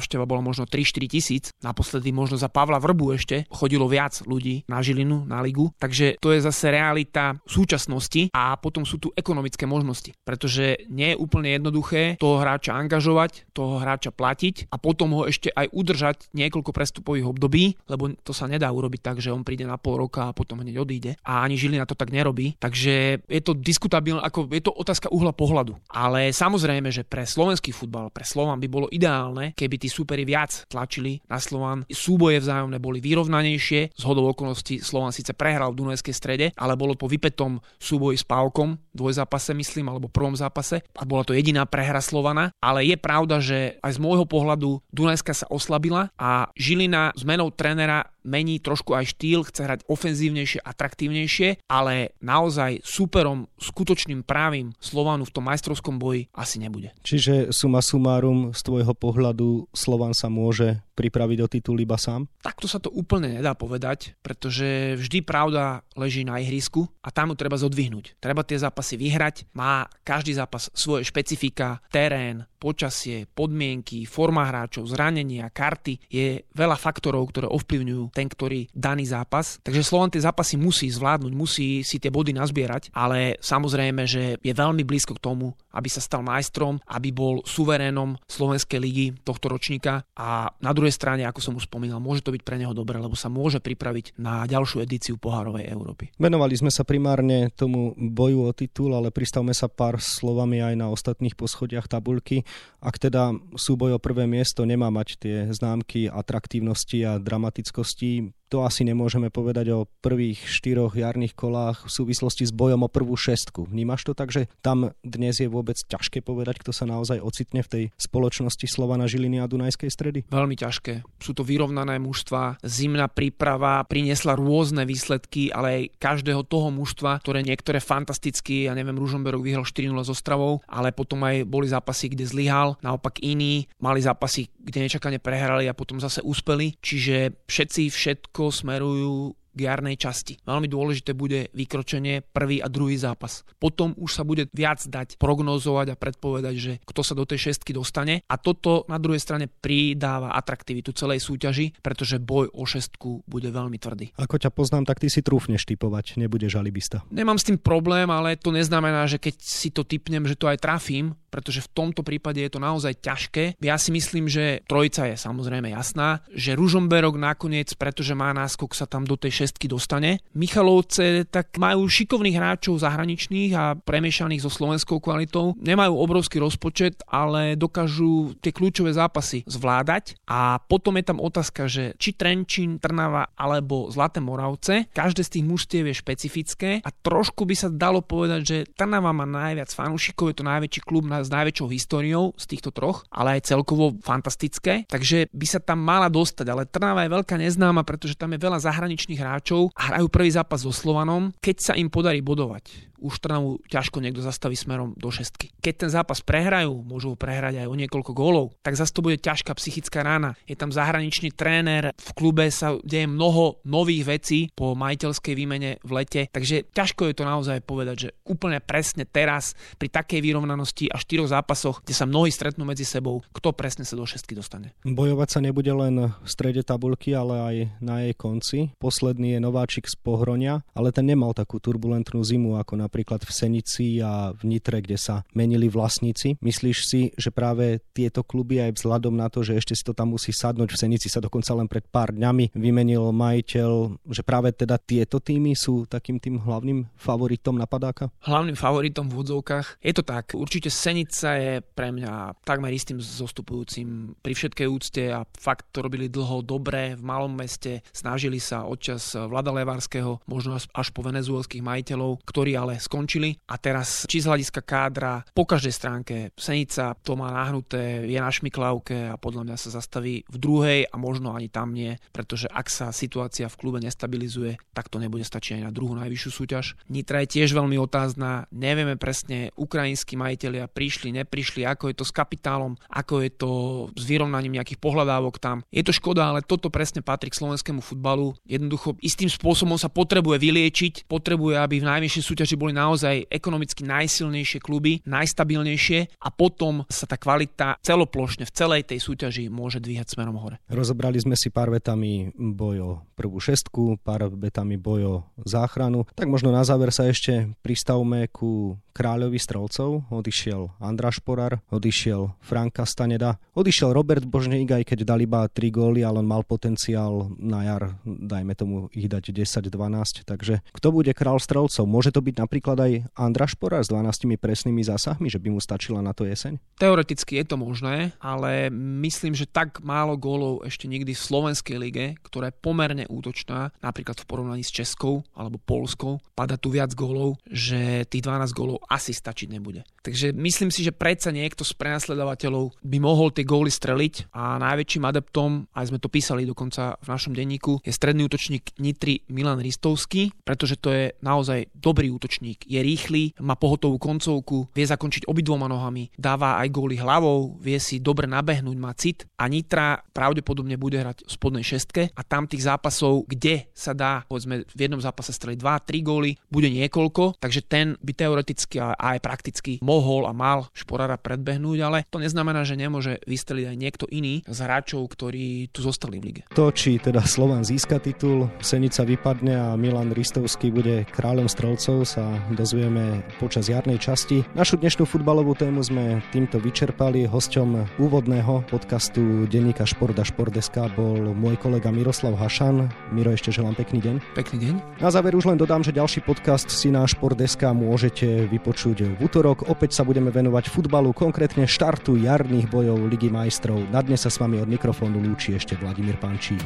návšteva 0.00 0.24
bola 0.24 0.40
možno 0.40 0.64
3-4 0.64 1.04
tisíc. 1.06 1.44
Naposledy 1.60 2.16
možno 2.16 2.40
za 2.40 2.48
Pavla 2.48 2.80
Vrbu 2.80 3.14
ešte 3.14 3.44
chodilo 3.52 3.84
viac 3.86 4.16
ľudí 4.24 4.64
na 4.72 4.80
Žilinu, 4.80 5.28
na 5.28 5.44
ligu. 5.44 5.68
Takže 5.76 6.16
to 6.18 6.32
je 6.32 6.42
zase 6.42 6.72
realita 6.72 6.99
realita 7.00 7.40
súčasnosti 7.48 8.28
a 8.36 8.60
potom 8.60 8.84
sú 8.84 9.00
tu 9.00 9.08
ekonomické 9.16 9.64
možnosti. 9.64 10.12
Pretože 10.20 10.84
nie 10.92 11.16
je 11.16 11.16
úplne 11.16 11.56
jednoduché 11.56 12.20
toho 12.20 12.36
hráča 12.36 12.76
angažovať, 12.76 13.48
toho 13.56 13.80
hráča 13.80 14.12
platiť 14.12 14.68
a 14.68 14.76
potom 14.76 15.16
ho 15.16 15.22
ešte 15.24 15.48
aj 15.48 15.72
udržať 15.72 16.28
niekoľko 16.36 16.70
prestupových 16.76 17.24
období, 17.24 17.80
lebo 17.88 18.12
to 18.20 18.36
sa 18.36 18.44
nedá 18.44 18.68
urobiť 18.68 19.00
tak, 19.00 19.16
že 19.24 19.32
on 19.32 19.48
príde 19.48 19.64
na 19.64 19.80
pol 19.80 19.96
roka 19.96 20.28
a 20.28 20.36
potom 20.36 20.60
hneď 20.60 20.76
odíde. 20.76 21.10
A 21.24 21.40
ani 21.40 21.56
Žilina 21.56 21.88
to 21.88 21.96
tak 21.96 22.12
nerobí. 22.12 22.60
Takže 22.60 23.24
je 23.24 23.40
to 23.40 23.56
diskutabilné, 23.56 24.20
ako 24.20 24.52
je 24.52 24.60
to 24.60 24.76
otázka 24.76 25.08
uhla 25.08 25.32
pohľadu. 25.32 25.80
Ale 25.88 26.36
samozrejme, 26.36 26.92
že 26.92 27.08
pre 27.08 27.24
slovenský 27.24 27.72
futbal, 27.72 28.12
pre 28.12 28.28
Slovan 28.28 28.60
by 28.60 28.68
bolo 28.68 28.86
ideálne, 28.92 29.56
keby 29.56 29.80
tí 29.80 29.88
súperi 29.88 30.28
viac 30.28 30.68
tlačili 30.68 31.24
na 31.32 31.40
Slovan. 31.40 31.88
Súboje 31.88 32.44
vzájomné 32.44 32.76
boli 32.76 33.00
vyrovnanejšie. 33.00 33.96
Z 33.96 34.02
hodou 34.04 34.28
okolností 34.28 34.82
Slovan 34.84 35.14
síce 35.14 35.32
prehral 35.32 35.72
v 35.72 35.86
Dunajskej 35.86 36.14
strede, 36.14 36.46
ale 36.58 36.74
bolo 36.74 36.89
po 36.96 37.10
vypetom 37.10 37.60
súboji 37.76 38.16
s 38.16 38.24
Pávkom, 38.24 38.78
dvojzápase 38.94 39.52
myslím, 39.54 39.90
alebo 39.90 40.10
prvom 40.10 40.34
zápase. 40.34 40.82
A 40.96 41.02
bola 41.06 41.26
to 41.26 41.34
jediná 41.34 41.66
prehra 41.66 41.98
Slovana. 42.02 42.54
Ale 42.62 42.86
je 42.86 42.96
pravda, 42.98 43.42
že 43.42 43.78
aj 43.82 43.98
z 43.98 44.02
môjho 44.02 44.26
pohľadu 44.26 44.82
Dunajska 44.94 45.34
sa 45.34 45.46
oslabila 45.50 46.10
a 46.18 46.50
Žilina 46.54 47.14
zmenou 47.18 47.50
trénera 47.54 48.10
mení 48.24 48.60
trošku 48.60 48.92
aj 48.96 49.16
štýl, 49.16 49.46
chce 49.46 49.60
hrať 49.64 49.80
ofenzívnejšie, 49.88 50.60
atraktívnejšie, 50.62 51.66
ale 51.68 52.16
naozaj 52.20 52.84
superom, 52.84 53.48
skutočným 53.60 54.24
právým 54.24 54.72
Slovanu 54.78 55.26
v 55.26 55.34
tom 55.34 55.44
majstrovskom 55.48 55.96
boji 55.96 56.28
asi 56.36 56.60
nebude. 56.60 56.92
Čiže 57.04 57.54
suma 57.54 57.80
sumárum 57.84 58.52
z 58.56 58.60
tvojho 58.64 58.94
pohľadu 58.96 59.68
Slovan 59.72 60.12
sa 60.16 60.28
môže 60.28 60.80
pripraviť 61.00 61.38
o 61.40 61.48
titul 61.48 61.80
iba 61.80 61.96
sám? 61.96 62.28
Takto 62.44 62.68
sa 62.68 62.76
to 62.76 62.92
úplne 62.92 63.40
nedá 63.40 63.56
povedať, 63.56 64.12
pretože 64.20 65.00
vždy 65.00 65.24
pravda 65.24 65.80
leží 65.96 66.28
na 66.28 66.36
ihrisku 66.36 66.84
a 67.00 67.08
tam 67.08 67.32
ju 67.32 67.36
treba 67.40 67.56
zodvihnúť. 67.56 68.20
Treba 68.20 68.44
tie 68.44 68.60
zápasy 68.60 69.00
vyhrať, 69.00 69.48
má 69.56 69.88
každý 70.04 70.36
zápas 70.36 70.68
svoje 70.76 71.08
špecifika, 71.08 71.80
terén, 71.88 72.44
počasie, 72.60 73.24
podmienky, 73.32 74.04
forma 74.04 74.44
hráčov, 74.44 74.84
zranenia, 74.84 75.48
karty. 75.48 76.12
Je 76.12 76.44
veľa 76.52 76.76
faktorov, 76.76 77.32
ktoré 77.32 77.48
ovplyvňujú 77.48 78.09
ten, 78.10 78.28
ktorý 78.28 78.68
daný 78.74 79.08
zápas. 79.08 79.62
Takže 79.62 79.86
Slovan 79.86 80.10
tie 80.10 80.22
zápasy 80.22 80.58
musí 80.58 80.90
zvládnuť, 80.90 81.32
musí 81.32 81.80
si 81.86 81.96
tie 82.02 82.12
body 82.12 82.36
nazbierať, 82.36 82.92
ale 82.92 83.38
samozrejme, 83.40 84.02
že 84.04 84.36
je 84.42 84.52
veľmi 84.54 84.82
blízko 84.84 85.16
k 85.16 85.24
tomu, 85.24 85.54
aby 85.70 85.86
sa 85.86 86.02
stal 86.02 86.26
majstrom, 86.26 86.82
aby 86.90 87.14
bol 87.14 87.40
suverénom 87.46 88.18
Slovenskej 88.26 88.80
ligy 88.82 89.06
tohto 89.22 89.46
ročníka 89.46 90.02
a 90.18 90.50
na 90.58 90.74
druhej 90.74 90.92
strane, 90.92 91.22
ako 91.22 91.40
som 91.40 91.54
už 91.54 91.70
spomínal, 91.70 92.02
môže 92.02 92.26
to 92.26 92.34
byť 92.34 92.42
pre 92.42 92.58
neho 92.58 92.74
dobré, 92.74 92.98
lebo 92.98 93.14
sa 93.14 93.30
môže 93.30 93.62
pripraviť 93.62 94.18
na 94.18 94.42
ďalšiu 94.50 94.82
edíciu 94.82 95.14
pohárovej 95.14 95.70
Európy. 95.70 96.10
Venovali 96.18 96.58
sme 96.58 96.74
sa 96.74 96.82
primárne 96.82 97.54
tomu 97.54 97.94
boju 97.94 98.50
o 98.50 98.52
titul, 98.56 98.98
ale 98.98 99.14
pristavme 99.14 99.54
sa 99.54 99.70
pár 99.70 100.02
slovami 100.02 100.58
aj 100.58 100.74
na 100.74 100.90
ostatných 100.90 101.38
poschodiach 101.38 101.86
tabulky. 101.86 102.42
Ak 102.82 102.98
teda 102.98 103.30
súboj 103.54 103.96
o 103.96 104.02
prvé 104.02 104.26
miesto 104.26 104.66
nemá 104.66 104.88
mať 104.90 105.08
tie 105.20 105.36
známky 105.52 106.10
atraktívnosti 106.10 107.04
a 107.06 107.20
dramatickosti, 107.20 107.99
ESG 108.00 108.32
to 108.50 108.66
asi 108.66 108.82
nemôžeme 108.82 109.30
povedať 109.30 109.70
o 109.70 109.86
prvých 110.02 110.42
štyroch 110.42 110.98
jarných 110.98 111.38
kolách 111.38 111.86
v 111.86 111.90
súvislosti 111.94 112.42
s 112.42 112.52
bojom 112.52 112.82
o 112.82 112.90
prvú 112.90 113.14
šestku. 113.14 113.70
Vnímaš 113.70 114.10
to 114.10 114.12
tak, 114.12 114.34
že 114.34 114.50
tam 114.58 114.90
dnes 115.06 115.38
je 115.38 115.46
vôbec 115.46 115.78
ťažké 115.78 116.26
povedať, 116.26 116.58
kto 116.58 116.74
sa 116.74 116.82
naozaj 116.82 117.22
ocitne 117.22 117.62
v 117.62 117.70
tej 117.70 117.84
spoločnosti 117.94 118.66
Slovana 118.66 119.06
Žiliny 119.06 119.38
a 119.38 119.46
Dunajskej 119.46 119.90
stredy? 119.94 120.18
Veľmi 120.26 120.58
ťažké. 120.58 121.06
Sú 121.22 121.30
to 121.30 121.46
vyrovnané 121.46 122.02
mužstva, 122.02 122.58
zimná 122.66 123.06
príprava 123.06 123.86
priniesla 123.86 124.34
rôzne 124.34 124.82
výsledky, 124.82 125.54
ale 125.54 125.68
aj 125.70 125.82
každého 126.02 126.42
toho 126.42 126.74
mužstva, 126.74 127.22
ktoré 127.22 127.46
niektoré 127.46 127.78
fantasticky, 127.78 128.66
ja 128.66 128.74
neviem, 128.74 128.98
Ružomberok 128.98 129.46
vyhral 129.46 129.62
4-0 129.62 129.94
s 130.02 130.10
Ostravou, 130.10 130.58
ale 130.66 130.90
potom 130.90 131.22
aj 131.22 131.46
boli 131.46 131.70
zápasy, 131.70 132.10
kde 132.10 132.26
zlyhal, 132.26 132.74
naopak 132.82 133.22
iní 133.22 133.70
mali 133.78 134.02
zápasy, 134.02 134.50
kde 134.58 134.90
nečakane 134.90 135.22
prehrali 135.22 135.70
a 135.70 135.78
potom 135.78 136.02
zase 136.02 136.18
úspeli. 136.26 136.74
Čiže 136.82 137.46
všetci 137.46 137.82
všetko 137.94 138.39
smerujú 138.48 139.36
k 139.50 139.58
jarnej 139.66 139.98
časti. 139.98 140.38
Veľmi 140.46 140.70
dôležité 140.70 141.12
bude 141.14 141.50
vykročenie 141.52 142.22
prvý 142.22 142.62
a 142.62 142.70
druhý 142.70 142.96
zápas. 142.96 143.42
Potom 143.58 143.92
už 143.98 144.10
sa 144.10 144.22
bude 144.22 144.46
viac 144.54 144.82
dať 144.82 145.18
prognozovať 145.18 145.94
a 145.94 146.00
predpovedať, 146.00 146.54
že 146.56 146.72
kto 146.86 147.00
sa 147.02 147.14
do 147.18 147.26
tej 147.26 147.50
šestky 147.50 147.74
dostane 147.74 148.22
a 148.26 148.34
toto 148.38 148.86
na 148.86 148.96
druhej 148.96 149.20
strane 149.20 149.46
pridáva 149.50 150.34
atraktivitu 150.38 150.94
celej 150.94 151.22
súťaži, 151.22 151.82
pretože 151.82 152.22
boj 152.22 152.50
o 152.54 152.64
šestku 152.64 153.26
bude 153.26 153.50
veľmi 153.50 153.76
tvrdý. 153.78 154.14
Ako 154.16 154.38
ťa 154.38 154.54
poznám, 154.54 154.86
tak 154.86 155.02
ty 155.02 155.10
si 155.10 155.20
trúfneš 155.20 155.66
typovať, 155.66 156.18
nebude 156.18 156.46
žalibista. 156.46 157.02
Nemám 157.10 157.38
s 157.38 157.46
tým 157.46 157.58
problém, 157.58 158.08
ale 158.08 158.38
to 158.38 158.54
neznamená, 158.54 159.06
že 159.10 159.18
keď 159.18 159.34
si 159.40 159.68
to 159.74 159.82
typnem, 159.82 160.26
že 160.26 160.38
to 160.38 160.46
aj 160.46 160.62
trafím, 160.62 161.14
pretože 161.30 161.62
v 161.62 161.72
tomto 161.72 162.02
prípade 162.02 162.42
je 162.42 162.50
to 162.50 162.58
naozaj 162.58 162.90
ťažké. 162.98 163.62
Ja 163.62 163.78
si 163.78 163.94
myslím, 163.94 164.26
že 164.26 164.66
trojica 164.66 165.06
je 165.06 165.14
samozrejme 165.14 165.70
jasná, 165.70 166.26
že 166.34 166.58
Ružomberok 166.58 167.14
nakoniec, 167.16 167.70
pretože 167.78 168.18
má 168.18 168.34
náskok, 168.34 168.74
sa 168.74 168.90
tam 168.90 169.06
do 169.06 169.14
tej 169.14 169.39
šestky 169.40 169.66
dostane. 169.70 170.20
Michalovce 170.36 171.24
tak 171.24 171.56
majú 171.56 171.88
šikovných 171.88 172.36
hráčov 172.36 172.84
zahraničných 172.84 173.50
a 173.56 173.72
premiešaných 173.78 174.44
so 174.44 174.52
slovenskou 174.52 175.00
kvalitou. 175.00 175.56
Nemajú 175.56 175.96
obrovský 175.96 176.42
rozpočet, 176.42 177.00
ale 177.08 177.56
dokážu 177.56 178.36
tie 178.44 178.52
kľúčové 178.52 178.92
zápasy 178.92 179.46
zvládať. 179.48 180.20
A 180.28 180.60
potom 180.60 181.00
je 181.00 181.04
tam 181.06 181.18
otázka, 181.22 181.70
že 181.70 181.96
či 181.96 182.12
Trenčín, 182.12 182.76
Trnava 182.76 183.32
alebo 183.38 183.88
Zlaté 183.88 184.20
Moravce, 184.20 184.90
každé 184.90 185.22
z 185.24 185.32
tých 185.38 185.44
mužstiev 185.46 185.84
je 185.88 185.96
špecifické 185.96 186.70
a 186.84 186.90
trošku 186.90 187.46
by 187.46 187.54
sa 187.56 187.68
dalo 187.70 188.04
povedať, 188.04 188.40
že 188.42 188.56
Trnava 188.74 189.14
má 189.14 189.24
najviac 189.24 189.70
fanúšikov, 189.70 190.34
je 190.34 190.36
to 190.42 190.44
najväčší 190.44 190.80
klub 190.82 191.06
s 191.06 191.30
najväčšou 191.30 191.68
históriou 191.70 192.36
z 192.36 192.44
týchto 192.50 192.74
troch, 192.74 193.06
ale 193.08 193.38
aj 193.38 193.54
celkovo 193.54 193.96
fantastické, 194.02 194.84
takže 194.90 195.30
by 195.30 195.46
sa 195.46 195.62
tam 195.62 195.80
mala 195.80 196.10
dostať, 196.10 196.46
ale 196.50 196.68
Trnava 196.68 197.06
je 197.06 197.14
veľká 197.14 197.36
neznáma, 197.38 197.86
pretože 197.86 198.18
tam 198.18 198.34
je 198.34 198.42
veľa 198.42 198.58
zahraničných 198.60 199.16
hráčov 199.16 199.29
a 199.76 199.82
hrajú 199.94 200.10
prvý 200.10 200.34
zápas 200.34 200.66
so 200.66 200.74
Slovanom, 200.74 201.30
keď 201.38 201.56
sa 201.62 201.72
im 201.78 201.86
podarí 201.86 202.18
bodovať 202.24 202.89
už 203.00 203.18
Trnavu 203.24 203.58
ťažko 203.66 204.04
niekto 204.04 204.20
zastaví 204.20 204.54
smerom 204.54 204.92
do 204.94 205.08
šestky. 205.08 205.50
Keď 205.64 205.74
ten 205.86 205.90
zápas 205.90 206.20
prehrajú, 206.20 206.84
môžu 206.84 207.12
ho 207.12 207.16
prehrať 207.16 207.64
aj 207.64 207.66
o 207.66 207.74
niekoľko 207.74 208.12
gólov, 208.12 208.52
tak 208.60 208.76
zase 208.76 208.92
to 208.92 209.00
bude 209.00 209.18
ťažká 209.24 209.56
psychická 209.56 210.04
rána. 210.04 210.36
Je 210.44 210.54
tam 210.54 210.68
zahraničný 210.68 211.32
tréner, 211.32 211.96
v 211.96 212.10
klube 212.12 212.46
sa 212.52 212.76
deje 212.84 213.08
mnoho 213.08 213.64
nových 213.64 214.04
vecí 214.04 214.40
po 214.52 214.76
majiteľskej 214.76 215.34
výmene 215.34 215.80
v 215.80 215.90
lete, 215.96 216.28
takže 216.28 216.68
ťažko 216.76 217.08
je 217.08 217.14
to 217.16 217.24
naozaj 217.24 217.64
povedať, 217.64 217.96
že 217.96 218.08
úplne 218.28 218.60
presne 218.60 219.08
teraz 219.08 219.56
pri 219.80 219.88
takej 219.88 220.20
vyrovnanosti 220.20 220.92
a 220.92 221.00
štyroch 221.00 221.32
zápasoch, 221.32 221.80
kde 221.80 221.94
sa 221.96 222.04
mnohí 222.04 222.28
stretnú 222.28 222.68
medzi 222.68 222.84
sebou, 222.84 223.24
kto 223.32 223.56
presne 223.56 223.88
sa 223.88 223.96
do 223.96 224.04
šestky 224.04 224.36
dostane. 224.36 224.76
Bojovať 224.84 225.28
sa 225.32 225.40
nebude 225.40 225.72
len 225.72 226.12
v 226.12 226.28
strede 226.28 226.60
tabulky, 226.66 227.16
ale 227.16 227.34
aj 227.40 227.56
na 227.80 228.04
jej 228.04 228.14
konci. 228.18 228.58
Posledný 228.76 229.38
je 229.38 229.40
nováčik 229.40 229.86
z 229.86 229.96
Pohronia, 229.96 230.66
ale 230.74 230.90
ten 230.90 231.06
nemal 231.06 231.32
takú 231.32 231.62
turbulentnú 231.62 232.20
zimu 232.20 232.58
ako 232.58 232.74
na 232.76 232.89
napríklad 232.90 233.22
v 233.22 233.30
Senici 233.30 234.02
a 234.02 234.34
v 234.34 234.42
Nitre, 234.50 234.82
kde 234.82 234.98
sa 234.98 235.22
menili 235.30 235.70
vlastníci. 235.70 236.42
Myslíš 236.42 236.78
si, 236.82 237.14
že 237.14 237.30
práve 237.30 237.78
tieto 237.94 238.26
kluby 238.26 238.58
aj 238.58 238.82
vzhľadom 238.82 239.14
na 239.14 239.30
to, 239.30 239.46
že 239.46 239.54
ešte 239.54 239.78
si 239.78 239.86
to 239.86 239.94
tam 239.94 240.10
musí 240.10 240.34
sadnúť, 240.34 240.74
v 240.74 240.80
Senici 240.82 241.06
sa 241.06 241.22
dokonca 241.22 241.54
len 241.54 241.70
pred 241.70 241.86
pár 241.86 242.10
dňami 242.10 242.50
vymenil 242.58 243.14
majiteľ, 243.14 244.02
že 244.10 244.26
práve 244.26 244.50
teda 244.50 244.74
tieto 244.82 245.22
týmy 245.22 245.54
sú 245.54 245.86
takým 245.86 246.18
tým 246.18 246.42
hlavným 246.42 246.90
favoritom 246.98 247.54
napadáka? 247.54 248.10
Hlavným 248.26 248.58
favoritom 248.58 249.06
v 249.06 249.14
úvodzovkách. 249.14 249.78
Je 249.86 249.94
to 249.94 250.02
tak. 250.02 250.34
Určite 250.34 250.66
Senica 250.66 251.38
je 251.38 251.62
pre 251.62 251.94
mňa 251.94 252.42
takmer 252.42 252.74
istým 252.74 252.98
zostupujúcim 252.98 254.18
pri 254.18 254.32
všetkej 254.34 254.66
úcte 254.66 255.02
a 255.14 255.22
fakt 255.38 255.70
to 255.70 255.86
robili 255.86 256.10
dlho 256.10 256.42
dobre 256.42 256.98
v 256.98 257.02
malom 257.06 257.30
meste. 257.30 257.86
Snažili 257.94 258.42
sa 258.42 258.66
odčas 258.66 259.14
Vlada 259.14 259.54
Levárskeho, 259.54 260.18
možno 260.26 260.58
až 260.58 260.88
po 260.90 261.06
venezuelských 261.06 261.62
majiteľov, 261.62 262.24
ktorí 262.26 262.56
ale 262.56 262.79
skončili 262.80 263.36
a 263.46 263.60
teraz 263.60 264.08
či 264.08 264.24
z 264.24 264.28
hľadiska 264.32 264.64
kádra 264.64 265.22
po 265.36 265.44
každej 265.44 265.74
stránke 265.74 266.14
Senica 266.34 266.96
to 267.04 267.14
má 267.14 267.30
nahnuté, 267.30 268.08
je 268.08 268.18
na 268.18 268.32
šmiklavke 268.32 269.12
a 269.12 269.20
podľa 269.20 269.46
mňa 269.46 269.56
sa 269.60 269.70
zastaví 269.76 270.24
v 270.24 270.36
druhej 270.36 270.80
a 270.88 270.96
možno 270.96 271.36
ani 271.36 271.52
tam 271.52 271.76
nie, 271.76 272.00
pretože 272.10 272.48
ak 272.48 272.66
sa 272.72 272.90
situácia 272.90 273.46
v 273.46 273.58
klube 273.60 273.78
nestabilizuje, 273.84 274.56
tak 274.72 274.88
to 274.88 274.96
nebude 274.96 275.22
stačiť 275.22 275.60
aj 275.60 275.64
na 275.68 275.74
druhú 275.74 275.92
najvyššiu 276.00 276.30
súťaž. 276.32 276.80
Nitra 276.88 277.22
je 277.22 277.38
tiež 277.38 277.52
veľmi 277.52 277.76
otázna, 277.76 278.48
nevieme 278.54 278.96
presne, 278.96 279.52
ukrajinskí 279.54 280.16
majiteľia 280.16 280.70
prišli, 280.70 281.12
neprišli, 281.12 281.68
ako 281.68 281.92
je 281.92 281.96
to 282.00 282.04
s 282.08 282.12
kapitálom, 282.14 282.80
ako 282.88 283.20
je 283.20 283.30
to 283.30 283.50
s 283.92 284.02
vyrovnaním 284.08 284.56
nejakých 284.56 284.80
pohľadávok 284.80 285.36
tam. 285.36 285.62
Je 285.68 285.84
to 285.84 285.92
škoda, 285.92 286.30
ale 286.30 286.40
toto 286.46 286.72
presne 286.72 287.04
patrí 287.04 287.28
k 287.28 287.38
slovenskému 287.38 287.84
futbalu. 287.84 288.32
Jednoducho 288.48 288.96
istým 289.04 289.28
spôsobom 289.28 289.76
sa 289.76 289.92
potrebuje 289.92 290.40
vyliečiť, 290.40 291.10
potrebuje, 291.10 291.60
aby 291.60 291.82
v 291.82 291.88
najvyššej 291.88 292.24
súťaži 292.24 292.54
boli 292.56 292.69
boli 292.70 292.78
naozaj 292.78 293.26
ekonomicky 293.26 293.82
najsilnejšie 293.82 294.62
kluby, 294.62 295.02
najstabilnejšie 295.02 296.22
a 296.22 296.28
potom 296.30 296.86
sa 296.86 297.02
tá 297.10 297.18
kvalita 297.18 297.82
celoplošne 297.82 298.46
v 298.46 298.54
celej 298.54 298.86
tej 298.86 299.02
súťaži 299.02 299.50
môže 299.50 299.82
dvíhať 299.82 300.14
smerom 300.14 300.38
hore. 300.38 300.62
Rozobrali 300.70 301.18
sme 301.18 301.34
si 301.34 301.50
pár 301.50 301.74
vetami 301.74 302.30
boj 302.38 302.76
o 302.78 302.90
prvú 303.18 303.42
šestku, 303.42 303.98
pár 304.06 304.30
vetami 304.30 304.78
boj 304.78 305.02
o 305.02 305.14
záchranu. 305.42 306.06
Tak 306.14 306.30
možno 306.30 306.54
na 306.54 306.62
záver 306.62 306.94
sa 306.94 307.10
ešte 307.10 307.50
pristavme 307.58 308.30
ku 308.30 308.78
kráľovi 308.94 309.38
strelcov. 309.40 310.06
Odišiel 310.12 310.78
Andra 310.78 311.10
Šporar, 311.10 311.64
odišiel 311.74 312.38
Franka 312.38 312.86
Staneda, 312.86 313.40
odišiel 313.56 313.96
Robert 313.96 314.22
Božník, 314.28 314.70
aj 314.70 314.94
keď 314.94 314.98
dal 315.08 315.24
iba 315.24 315.42
3 315.48 315.74
góly, 315.74 316.06
ale 316.06 316.22
on 316.22 316.28
mal 316.28 316.46
potenciál 316.46 317.32
na 317.40 317.66
jar, 317.66 317.96
dajme 318.04 318.52
tomu 318.54 318.74
ich 318.94 319.10
dať 319.10 319.34
10-12. 319.34 320.22
Takže 320.28 320.62
kto 320.70 320.88
bude 320.92 321.10
král 321.16 321.40
strelcov? 321.40 321.88
Môže 321.88 322.12
to 322.12 322.20
byť 322.20 322.34
napríklad 322.36 322.59
aj 322.60 323.08
Andra 323.16 323.46
Šporar 323.48 323.82
s 323.82 323.92
12 323.92 324.36
presnými 324.36 324.84
zásahmi, 324.84 325.28
že 325.32 325.40
by 325.40 325.48
mu 325.52 325.60
stačila 325.60 326.04
na 326.04 326.12
to 326.12 326.28
jeseň? 326.28 326.60
Teoreticky 326.76 327.40
je 327.40 327.46
to 327.48 327.56
možné, 327.56 328.12
ale 328.20 328.70
myslím, 328.72 329.36
že 329.36 329.48
tak 329.48 329.80
málo 329.80 330.16
gólov 330.16 330.64
ešte 330.64 330.86
nikdy 330.88 331.12
v 331.12 331.20
Slovenskej 331.20 331.76
lige, 331.80 332.06
ktorá 332.24 332.52
je 332.52 332.60
pomerne 332.60 333.04
útočná, 333.08 333.72
napríklad 333.80 334.20
v 334.20 334.28
porovnaní 334.28 334.62
s 334.64 334.72
Českou 334.72 335.24
alebo 335.36 335.60
Polskou, 335.60 336.20
pada 336.32 336.56
tu 336.56 336.72
viac 336.72 336.92
gólov, 336.96 337.36
že 337.46 338.04
tých 338.08 338.24
12 338.24 338.56
gólov 338.56 338.82
asi 338.88 339.12
stačiť 339.12 339.48
nebude. 339.52 339.84
Takže 340.00 340.32
myslím 340.32 340.72
si, 340.72 340.80
že 340.80 340.96
predsa 340.96 341.28
niekto 341.28 341.60
z 341.60 341.76
prenasledovateľov 341.76 342.80
by 342.80 342.98
mohol 342.98 343.28
tie 343.30 343.44
góly 343.44 343.68
streliť 343.68 344.32
a 344.32 344.56
najväčším 344.56 345.04
adeptom, 345.04 345.68
aj 345.76 345.92
sme 345.92 346.00
to 346.00 346.08
písali 346.08 346.48
dokonca 346.48 346.96
v 346.98 347.06
našom 347.08 347.36
denníku, 347.36 347.84
je 347.84 347.92
stredný 347.92 348.24
útočník 348.24 348.80
Nitry 348.80 349.28
Milan 349.28 349.60
Ristovský, 349.60 350.32
pretože 350.42 350.80
to 350.80 350.88
je 350.88 351.04
naozaj 351.20 351.68
dobrý 351.76 352.08
útočník. 352.08 352.39
Je 352.40 352.80
rýchly, 352.80 353.36
má 353.44 353.54
pohotovú 353.54 354.00
koncovku, 354.00 354.72
vie 354.72 354.86
zakončiť 354.88 355.28
obidvoma 355.28 355.68
nohami, 355.68 356.08
dáva 356.16 356.56
aj 356.60 356.68
góly 356.72 356.96
hlavou, 356.96 357.60
vie 357.60 357.76
si 357.76 358.00
dobre 358.00 358.24
nabehnúť, 358.24 358.76
má 358.80 358.92
cit 358.96 359.28
a 359.36 359.46
Nitra 359.46 360.00
pravdepodobne 360.10 360.80
bude 360.80 361.00
hrať 361.00 361.24
v 361.26 361.30
spodnej 361.30 361.64
šestke 361.64 362.02
a 362.12 362.20
tam 362.24 362.48
tých 362.48 362.64
zápasov, 362.64 363.28
kde 363.28 363.68
sa 363.76 363.92
dá, 363.92 364.24
povedzme 364.24 364.64
v 364.64 364.80
jednom 364.80 365.02
zápase 365.02 365.36
streliť 365.36 365.58
2-3 365.60 366.00
góly, 366.00 366.30
bude 366.48 366.72
niekoľko, 366.72 367.40
takže 367.42 367.60
ten 367.66 367.94
by 368.00 368.12
teoreticky 368.16 368.80
a 368.80 368.96
aj 368.96 369.18
prakticky 369.20 369.72
mohol 369.84 370.24
a 370.24 370.32
mal 370.32 370.72
Šporára 370.72 371.20
predbehnúť, 371.20 371.78
ale 371.82 371.98
to 372.08 372.22
neznamená, 372.22 372.64
že 372.64 372.78
nemôže 372.78 373.20
vysteliť 373.26 373.74
aj 373.74 373.76
niekto 373.76 374.04
iný 374.08 374.40
z 374.46 374.58
hráčov, 374.60 375.04
ktorí 375.10 375.68
tu 375.74 375.82
zostali 375.84 376.22
v 376.22 376.24
lige. 376.32 376.42
To, 376.54 376.70
či 376.70 376.96
teda 377.02 377.24
Slovan 377.24 377.66
získa 377.66 377.98
titul, 377.98 378.48
Senica 378.62 379.02
vypadne 379.04 379.54
a 379.56 379.68
Milan 379.74 380.14
Ristovský 380.14 380.70
bude 380.70 381.04
kráľom 381.10 381.50
strelcov, 381.50 382.06
sa 382.06 382.29
dozvieme 382.52 383.22
počas 383.38 383.70
jarnej 383.70 384.00
časti. 384.00 384.42
Našu 384.52 384.80
dnešnú 384.80 385.06
futbalovú 385.06 385.56
tému 385.56 385.80
sme 385.80 386.18
týmto 386.34 386.60
vyčerpali. 386.60 387.28
Hosťom 387.28 388.00
úvodného 388.00 388.66
podcastu 388.68 389.46
denníka 389.46 389.86
Šport 389.86 390.18
a 390.18 390.24
Športeska 390.26 390.90
bol 390.94 391.32
môj 391.36 391.56
kolega 391.60 391.88
Miroslav 391.94 392.34
Hašan. 392.36 392.90
Miro, 393.14 393.30
ešte 393.30 393.54
želám 393.54 393.78
pekný 393.78 394.02
deň. 394.02 394.16
Pekný 394.34 394.56
deň. 394.68 394.74
Na 394.98 395.08
záver 395.08 395.36
už 395.36 395.48
len 395.48 395.58
dodám, 395.60 395.84
že 395.86 395.94
ďalší 395.94 396.22
podcast 396.26 396.68
si 396.70 396.92
na 396.92 397.06
Športdeska 397.06 397.72
môžete 397.72 398.50
vypočuť 398.50 399.16
v 399.16 399.18
útorok. 399.22 399.70
Opäť 399.70 399.96
sa 399.96 400.02
budeme 400.02 400.34
venovať 400.34 400.72
futbalu, 400.72 401.14
konkrétne 401.14 401.68
štartu 401.68 402.18
jarných 402.18 402.66
bojov 402.68 403.06
Ligy 403.06 403.30
majstrov. 403.30 403.82
Na 403.94 404.02
dnes 404.02 404.22
sa 404.22 404.30
s 404.32 404.40
vami 404.40 404.58
od 404.58 404.68
mikrofónu 404.68 405.22
lúči 405.22 405.54
ešte 405.54 405.78
Vladimír 405.78 406.18
Pančík. 406.18 406.62